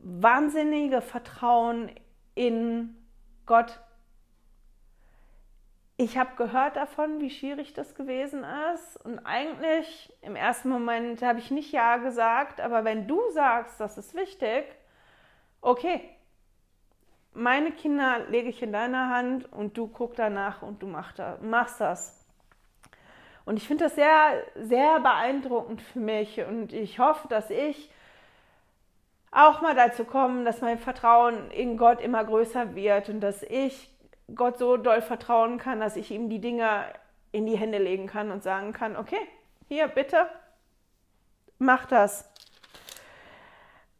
wahnsinnige 0.00 1.00
Vertrauen 1.00 1.90
in 2.34 2.96
Gott, 3.46 3.80
ich 6.00 6.16
habe 6.16 6.36
gehört 6.36 6.76
davon, 6.76 7.20
wie 7.20 7.28
schwierig 7.28 7.74
das 7.74 7.96
gewesen 7.96 8.44
ist. 8.72 9.04
Und 9.04 9.18
eigentlich 9.26 10.12
im 10.22 10.36
ersten 10.36 10.68
Moment 10.68 11.22
habe 11.22 11.40
ich 11.40 11.50
nicht 11.50 11.72
Ja 11.72 11.96
gesagt, 11.96 12.60
aber 12.60 12.84
wenn 12.84 13.08
du 13.08 13.20
sagst, 13.30 13.80
das 13.80 13.98
ist 13.98 14.14
wichtig, 14.14 14.64
okay, 15.60 16.08
meine 17.32 17.72
Kinder 17.72 18.20
lege 18.28 18.48
ich 18.48 18.62
in 18.62 18.72
deine 18.72 19.08
Hand 19.08 19.52
und 19.52 19.76
du 19.76 19.88
guck 19.88 20.14
danach 20.14 20.62
und 20.62 20.82
du 20.82 20.86
machst 20.86 21.80
das. 21.80 22.24
Und 23.44 23.56
ich 23.56 23.66
finde 23.66 23.84
das 23.84 23.96
sehr, 23.96 24.44
sehr 24.54 25.00
beeindruckend 25.00 25.82
für 25.82 26.00
mich 26.00 26.40
und 26.40 26.72
ich 26.72 27.00
hoffe, 27.00 27.26
dass 27.26 27.50
ich 27.50 27.90
auch 29.30 29.60
mal 29.60 29.74
dazu 29.74 30.04
komme, 30.04 30.44
dass 30.44 30.60
mein 30.60 30.78
Vertrauen 30.78 31.50
in 31.50 31.76
Gott 31.76 32.00
immer 32.00 32.24
größer 32.24 32.74
wird 32.74 33.08
und 33.08 33.20
dass 33.20 33.42
ich 33.42 33.90
Gott 34.34 34.58
so 34.58 34.76
doll 34.76 35.02
vertrauen 35.02 35.58
kann, 35.58 35.80
dass 35.80 35.96
ich 35.96 36.10
ihm 36.10 36.28
die 36.28 36.40
Dinge 36.40 36.84
in 37.32 37.46
die 37.46 37.56
Hände 37.56 37.78
legen 37.78 38.06
kann 38.06 38.30
und 38.30 38.42
sagen 38.42 38.72
kann, 38.72 38.96
okay, 38.96 39.20
hier 39.68 39.88
bitte, 39.88 40.28
mach 41.58 41.86
das. 41.86 42.30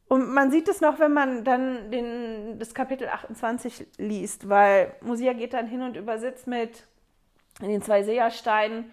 Und 0.09 0.33
man 0.33 0.51
sieht 0.51 0.69
es 0.69 0.81
noch, 0.81 0.99
wenn 0.99 1.13
man 1.13 1.45
dann 1.45 1.91
den, 1.91 2.59
das 2.59 2.75
Kapitel 2.75 3.09
28 3.09 3.87
liest, 3.99 4.49
weil 4.49 4.95
Mosia 5.03 5.35
geht 5.35 5.53
dann 5.53 5.67
hin 5.67 5.83
und 5.83 5.97
übersetzt 5.97 6.47
mit 6.47 6.87
den 7.61 7.83
zwei 7.83 8.03
Sehersteinen 8.03 8.91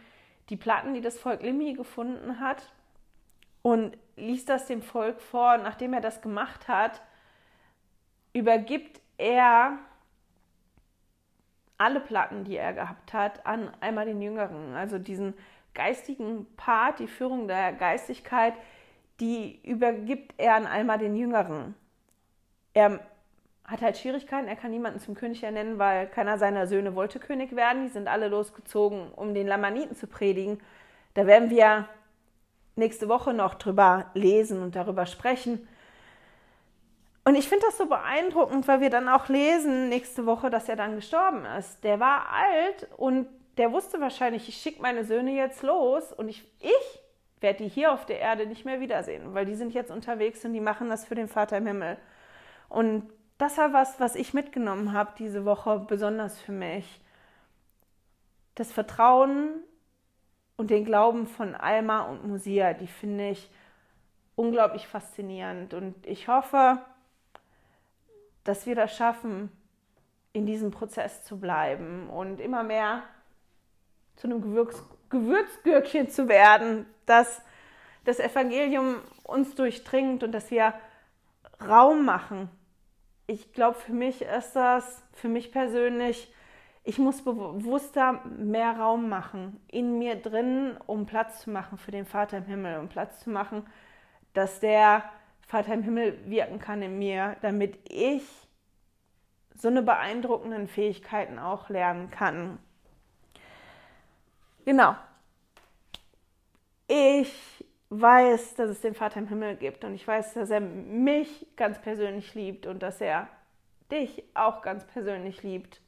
die 0.50 0.58
Platten, 0.58 0.93
die 0.93 1.02
das 1.02 1.17
Volk 1.17 1.41
Limi 1.41 1.74
gefunden 1.74 2.41
hat 2.41 2.74
und 3.65 3.97
liest 4.15 4.47
das 4.49 4.67
dem 4.67 4.84
Volk 4.84 5.19
vor. 5.19 5.58
Nachdem 5.58 5.93
er 5.93 5.99
das 5.99 6.21
gemacht 6.21 6.67
hat, 6.67 7.01
übergibt 8.32 9.01
er 9.17 9.80
alle 11.80 11.99
Platten, 11.99 12.43
die 12.43 12.58
er 12.58 12.73
gehabt 12.73 13.12
hat, 13.12 13.43
an 13.47 13.71
einmal 13.82 14.06
den 14.06 14.21
Jüngeren. 14.21 14.75
Also 14.75 14.99
diesen 14.99 15.34
geistigen 15.73 16.45
Part, 16.58 16.99
die 16.99 17.08
Führung 17.08 17.47
der 17.47 17.73
Geistigkeit, 17.73 18.54
die 19.19 19.60
übergibt 19.63 20.36
er 20.38 20.54
an 20.54 20.67
einmal 20.67 20.99
den 20.99 21.15
Jüngeren. 21.15 21.73
Er 22.75 22.99
hat 23.63 23.82
halt 23.82 23.97
Schwierigkeiten, 23.97 24.47
er 24.47 24.58
kann 24.58 24.69
niemanden 24.69 24.99
zum 24.99 25.15
König 25.15 25.41
ernennen, 25.41 25.80
weil 25.80 26.06
keiner 26.06 26.38
seiner 26.38 26.67
Söhne 26.67 26.93
wollte 26.93 27.17
König 27.17 27.56
werden. 27.56 27.82
Die 27.82 27.89
sind 27.89 28.08
alle 28.10 28.28
losgezogen, 28.28 29.12
um 29.12 29.34
den 29.34 29.47
Lamaniten 29.47 29.95
zu 29.95 30.06
predigen. 30.06 30.60
Da 31.15 31.25
werden 31.25 31.49
wir 31.49 31.89
nächste 32.75 33.07
Woche 33.07 33.33
noch 33.33 33.55
drüber 33.55 34.07
lesen 34.13 34.61
und 34.61 34.75
darüber 34.75 35.05
sprechen. 35.05 35.67
Und 37.23 37.35
ich 37.35 37.49
finde 37.49 37.65
das 37.65 37.77
so 37.77 37.88
beeindruckend, 37.88 38.67
weil 38.67 38.81
wir 38.81 38.89
dann 38.89 39.09
auch 39.09 39.29
lesen 39.29 39.89
nächste 39.89 40.25
Woche, 40.25 40.49
dass 40.49 40.69
er 40.69 40.75
dann 40.75 40.95
gestorben 40.95 41.43
ist. 41.57 41.83
Der 41.83 41.99
war 41.99 42.27
alt 42.29 42.88
und 42.97 43.27
der 43.57 43.71
wusste 43.71 43.99
wahrscheinlich, 43.99 44.47
ich 44.47 44.57
schicke 44.57 44.81
meine 44.81 45.03
Söhne 45.05 45.31
jetzt 45.31 45.63
los 45.63 46.11
und 46.13 46.29
ich, 46.29 46.45
ich 46.59 46.99
werde 47.41 47.63
die 47.63 47.69
hier 47.69 47.93
auf 47.93 48.05
der 48.05 48.19
Erde 48.19 48.45
nicht 48.45 48.65
mehr 48.65 48.79
wiedersehen, 48.79 49.33
weil 49.33 49.45
die 49.45 49.55
sind 49.55 49.73
jetzt 49.73 49.91
unterwegs 49.91 50.43
und 50.45 50.53
die 50.53 50.59
machen 50.59 50.89
das 50.89 51.05
für 51.05 51.15
den 51.15 51.27
Vater 51.27 51.57
im 51.57 51.67
Himmel. 51.67 51.97
Und 52.69 53.09
das 53.38 53.57
war 53.57 53.73
was, 53.73 53.99
was 53.99 54.15
ich 54.15 54.33
mitgenommen 54.33 54.93
habe 54.93 55.13
diese 55.17 55.45
Woche, 55.45 55.79
besonders 55.88 56.39
für 56.39 56.51
mich. 56.51 57.01
Das 58.55 58.71
Vertrauen 58.71 59.63
und 60.57 60.69
den 60.69 60.85
Glauben 60.85 61.27
von 61.27 61.55
Alma 61.55 62.03
und 62.03 62.25
Musia, 62.27 62.73
die 62.73 62.87
finde 62.87 63.31
ich 63.31 63.49
unglaublich 64.35 64.87
faszinierend. 64.87 65.73
Und 65.73 66.05
ich 66.05 66.27
hoffe, 66.27 66.79
dass 68.43 68.65
wir 68.65 68.75
das 68.75 68.95
schaffen, 68.95 69.51
in 70.33 70.45
diesem 70.45 70.71
Prozess 70.71 71.23
zu 71.23 71.39
bleiben 71.39 72.09
und 72.09 72.41
immer 72.41 72.63
mehr 72.63 73.03
zu 74.17 74.27
einem 74.27 74.41
Gewürz, 74.41 74.83
Gewürzgürkchen 75.09 76.09
zu 76.09 76.27
werden, 76.27 76.85
dass 77.05 77.41
das 78.03 78.19
Evangelium 78.19 78.97
uns 79.23 79.56
durchdringt 79.56 80.23
und 80.23 80.31
dass 80.31 80.51
wir 80.51 80.73
Raum 81.65 82.06
machen. 82.06 82.49
Ich 83.27 83.53
glaube, 83.53 83.79
für 83.79 83.93
mich 83.93 84.21
ist 84.21 84.53
das, 84.53 85.01
für 85.13 85.29
mich 85.29 85.51
persönlich, 85.51 86.31
ich 86.88 87.00
muss 87.00 87.23
bewusster 87.23 88.21
mehr 88.38 88.77
Raum 88.77 89.10
machen 89.10 89.60
in 89.67 89.98
mir 89.98 90.15
drin, 90.15 90.77
um 90.86 91.08
Platz 91.08 91.42
zu 91.42 91.50
machen 91.50 91.79
für 91.79 91.90
den 91.90 92.06
Vater 92.06 92.38
im 92.38 92.46
Himmel, 92.46 92.77
um 92.79 92.90
Platz 92.90 93.21
zu 93.21 93.31
machen, 93.31 93.65
dass 94.33 94.60
der 94.60 95.04
Vater 95.42 95.73
im 95.73 95.81
Himmel 95.81 96.19
wirken 96.29 96.60
kann 96.60 96.83
in 96.83 97.00
mir, 97.00 97.38
damit 97.42 97.79
ich 97.90 98.23
so 99.56 99.67
eine 99.67 99.81
beeindruckenden 99.81 100.67
Fähigkeiten 100.67 101.40
auch 101.40 101.69
lernen 101.69 102.12
kann. 102.12 102.60
Genau. 104.65 104.96
Ich 106.88 107.65
weiß, 107.90 108.56
dass 108.56 108.69
es 108.69 108.81
den 108.81 108.94
Vater 108.94 109.19
im 109.19 109.27
Himmel 109.27 109.56
gibt 109.56 109.83
und 109.83 109.96
ich 109.96 110.08
weiß, 110.08 110.36
dass 110.36 110.52
er 110.52 110.60
mich 110.60 111.48
ganz 111.56 111.81
persönlich 111.81 112.36
liebt 112.36 112.67
und 112.67 112.83
dass 112.83 113.02
er 113.02 113.27
dich 113.92 114.23
auch 114.36 114.62
ganz 114.62 114.86
persönlich 114.86 115.42
liebt. 115.42 115.81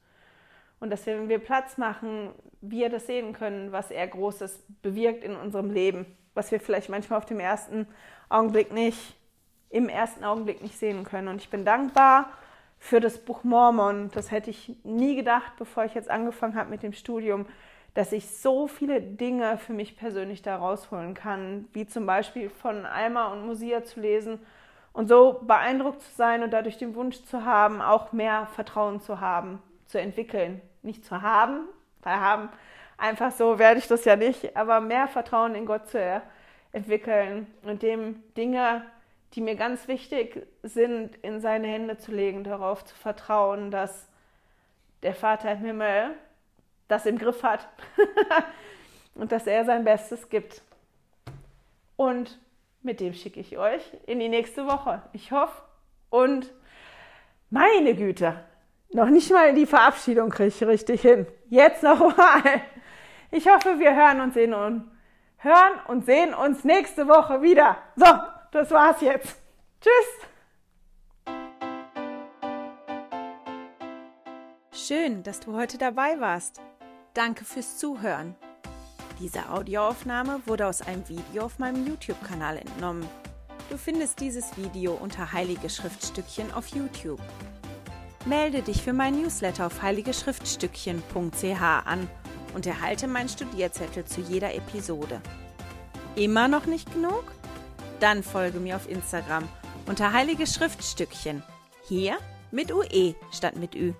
Und 0.79 0.91
dass 0.91 1.05
wir, 1.05 1.17
wenn 1.17 1.29
wir 1.29 1.39
Platz 1.39 1.77
machen, 1.77 2.31
wir 2.61 2.89
das 2.89 3.07
sehen 3.07 3.33
können, 3.33 3.71
was 3.71 3.91
er 3.91 4.07
Großes 4.07 4.63
bewirkt 4.81 5.23
in 5.23 5.35
unserem 5.35 5.71
Leben, 5.71 6.05
was 6.33 6.51
wir 6.51 6.59
vielleicht 6.59 6.89
manchmal 6.89 7.17
auf 7.17 7.25
dem 7.25 7.39
ersten 7.39 7.87
Augenblick 8.29 8.71
nicht 8.71 9.15
im 9.69 9.89
ersten 9.89 10.23
Augenblick 10.23 10.61
nicht 10.61 10.77
sehen 10.77 11.03
können. 11.03 11.27
Und 11.27 11.41
ich 11.41 11.49
bin 11.49 11.65
dankbar 11.65 12.29
für 12.79 12.99
das 12.99 13.17
Buch 13.17 13.43
Mormon. 13.43 14.09
Das 14.13 14.31
hätte 14.31 14.49
ich 14.49 14.75
nie 14.83 15.15
gedacht, 15.15 15.53
bevor 15.57 15.85
ich 15.85 15.93
jetzt 15.93 16.09
angefangen 16.09 16.55
habe 16.55 16.69
mit 16.69 16.83
dem 16.83 16.93
Studium, 16.93 17.45
dass 17.93 18.11
ich 18.11 18.29
so 18.29 18.67
viele 18.67 19.01
Dinge 19.01 19.57
für 19.57 19.73
mich 19.73 19.97
persönlich 19.97 20.43
da 20.43 20.57
rausholen 20.57 21.15
kann, 21.15 21.67
wie 21.73 21.87
zum 21.87 22.05
Beispiel 22.05 22.49
von 22.49 22.85
Alma 22.85 23.31
und 23.33 23.45
Musia 23.45 23.83
zu 23.83 23.99
lesen 23.99 24.39
und 24.93 25.07
so 25.07 25.41
beeindruckt 25.41 26.01
zu 26.01 26.11
sein 26.15 26.43
und 26.43 26.51
dadurch 26.51 26.77
den 26.77 26.95
Wunsch 26.95 27.23
zu 27.23 27.43
haben, 27.43 27.81
auch 27.81 28.13
mehr 28.13 28.47
Vertrauen 28.53 29.01
zu 29.01 29.19
haben, 29.19 29.61
zu 29.87 29.99
entwickeln. 29.99 30.61
Nicht 30.81 31.05
zu 31.05 31.21
haben, 31.21 31.67
weil 32.01 32.19
haben 32.19 32.49
einfach 32.97 33.31
so 33.31 33.59
werde 33.59 33.79
ich 33.79 33.87
das 33.87 34.05
ja 34.05 34.15
nicht, 34.15 34.55
aber 34.55 34.81
mehr 34.81 35.07
Vertrauen 35.07 35.55
in 35.55 35.65
Gott 35.65 35.87
zu 35.87 36.21
entwickeln 36.71 37.47
und 37.63 37.81
dem 37.81 38.23
Dinge, 38.35 38.83
die 39.33 39.41
mir 39.41 39.55
ganz 39.55 39.87
wichtig 39.87 40.47
sind, 40.63 41.15
in 41.17 41.39
seine 41.39 41.67
Hände 41.67 41.97
zu 41.97 42.11
legen, 42.11 42.43
darauf 42.43 42.85
zu 42.85 42.95
vertrauen, 42.95 43.71
dass 43.71 44.07
der 45.03 45.13
Vater 45.13 45.51
im 45.51 45.59
Himmel 45.59 46.15
das 46.87 47.05
im 47.05 47.17
Griff 47.17 47.43
hat 47.43 47.67
und 49.15 49.31
dass 49.31 49.47
er 49.47 49.65
sein 49.65 49.83
Bestes 49.83 50.29
gibt. 50.29 50.61
Und 51.95 52.39
mit 52.81 52.99
dem 52.99 53.13
schicke 53.13 53.39
ich 53.39 53.57
euch 53.57 53.81
in 54.05 54.19
die 54.19 54.29
nächste 54.29 54.65
Woche. 54.65 55.01
Ich 55.13 55.31
hoffe 55.31 55.61
und 56.09 56.53
meine 57.49 57.95
Güte, 57.95 58.43
noch 58.91 59.09
nicht 59.09 59.31
mal 59.31 59.53
die 59.53 59.65
Verabschiedung 59.65 60.29
kriege 60.29 60.49
ich 60.49 60.63
richtig 60.63 61.01
hin. 61.01 61.27
Jetzt 61.49 61.83
noch 61.83 61.99
mal. 62.15 62.61
Ich 63.31 63.47
hoffe, 63.47 63.79
wir 63.79 63.95
hören 63.95 64.21
und 64.21 64.33
sehen 64.33 64.53
uns, 64.53 64.83
hören 65.37 65.79
und 65.87 66.05
sehen 66.05 66.33
uns 66.33 66.63
nächste 66.63 67.07
Woche 67.07 67.41
wieder. 67.41 67.77
So, 67.95 68.05
das 68.51 68.71
war's 68.71 69.01
jetzt. 69.01 69.37
Tschüss. 69.81 70.27
Schön, 74.71 75.23
dass 75.23 75.41
du 75.41 75.53
heute 75.53 75.77
dabei 75.77 76.19
warst. 76.19 76.61
Danke 77.13 77.43
fürs 77.43 77.77
Zuhören. 77.77 78.35
Diese 79.19 79.49
Audioaufnahme 79.49 80.41
wurde 80.45 80.67
aus 80.67 80.81
einem 80.81 81.07
Video 81.09 81.43
auf 81.45 81.59
meinem 81.59 81.85
YouTube-Kanal 81.85 82.57
entnommen. 82.57 83.07
Du 83.69 83.77
findest 83.77 84.21
dieses 84.21 84.55
Video 84.55 84.93
unter 84.93 85.33
Heilige 85.33 85.69
Schriftstückchen 85.69 86.53
auf 86.53 86.67
YouTube. 86.67 87.19
Melde 88.27 88.61
dich 88.61 88.81
für 88.83 88.91
mein 88.91 89.21
Newsletter 89.21 89.67
auf 89.67 89.81
heiligeschriftstückchen.ch 89.81 91.61
an 91.61 92.09
und 92.53 92.65
erhalte 92.65 93.07
meinen 93.07 93.29
Studierzettel 93.29 94.03
zu 94.03 94.19
jeder 94.19 94.53
Episode. 94.53 95.21
Immer 96.15 96.49
noch 96.49 96.65
nicht 96.65 96.91
genug? 96.91 97.23
Dann 98.01 98.23
folge 98.23 98.59
mir 98.59 98.75
auf 98.75 98.89
Instagram 98.89 99.47
unter 99.85 100.11
Heilige 100.11 100.45
Schriftstückchen. 100.45 101.41
Hier 101.87 102.17
mit 102.51 102.73
UE 102.73 103.15
statt 103.31 103.55
mit 103.55 103.75
Ü. 103.75 103.93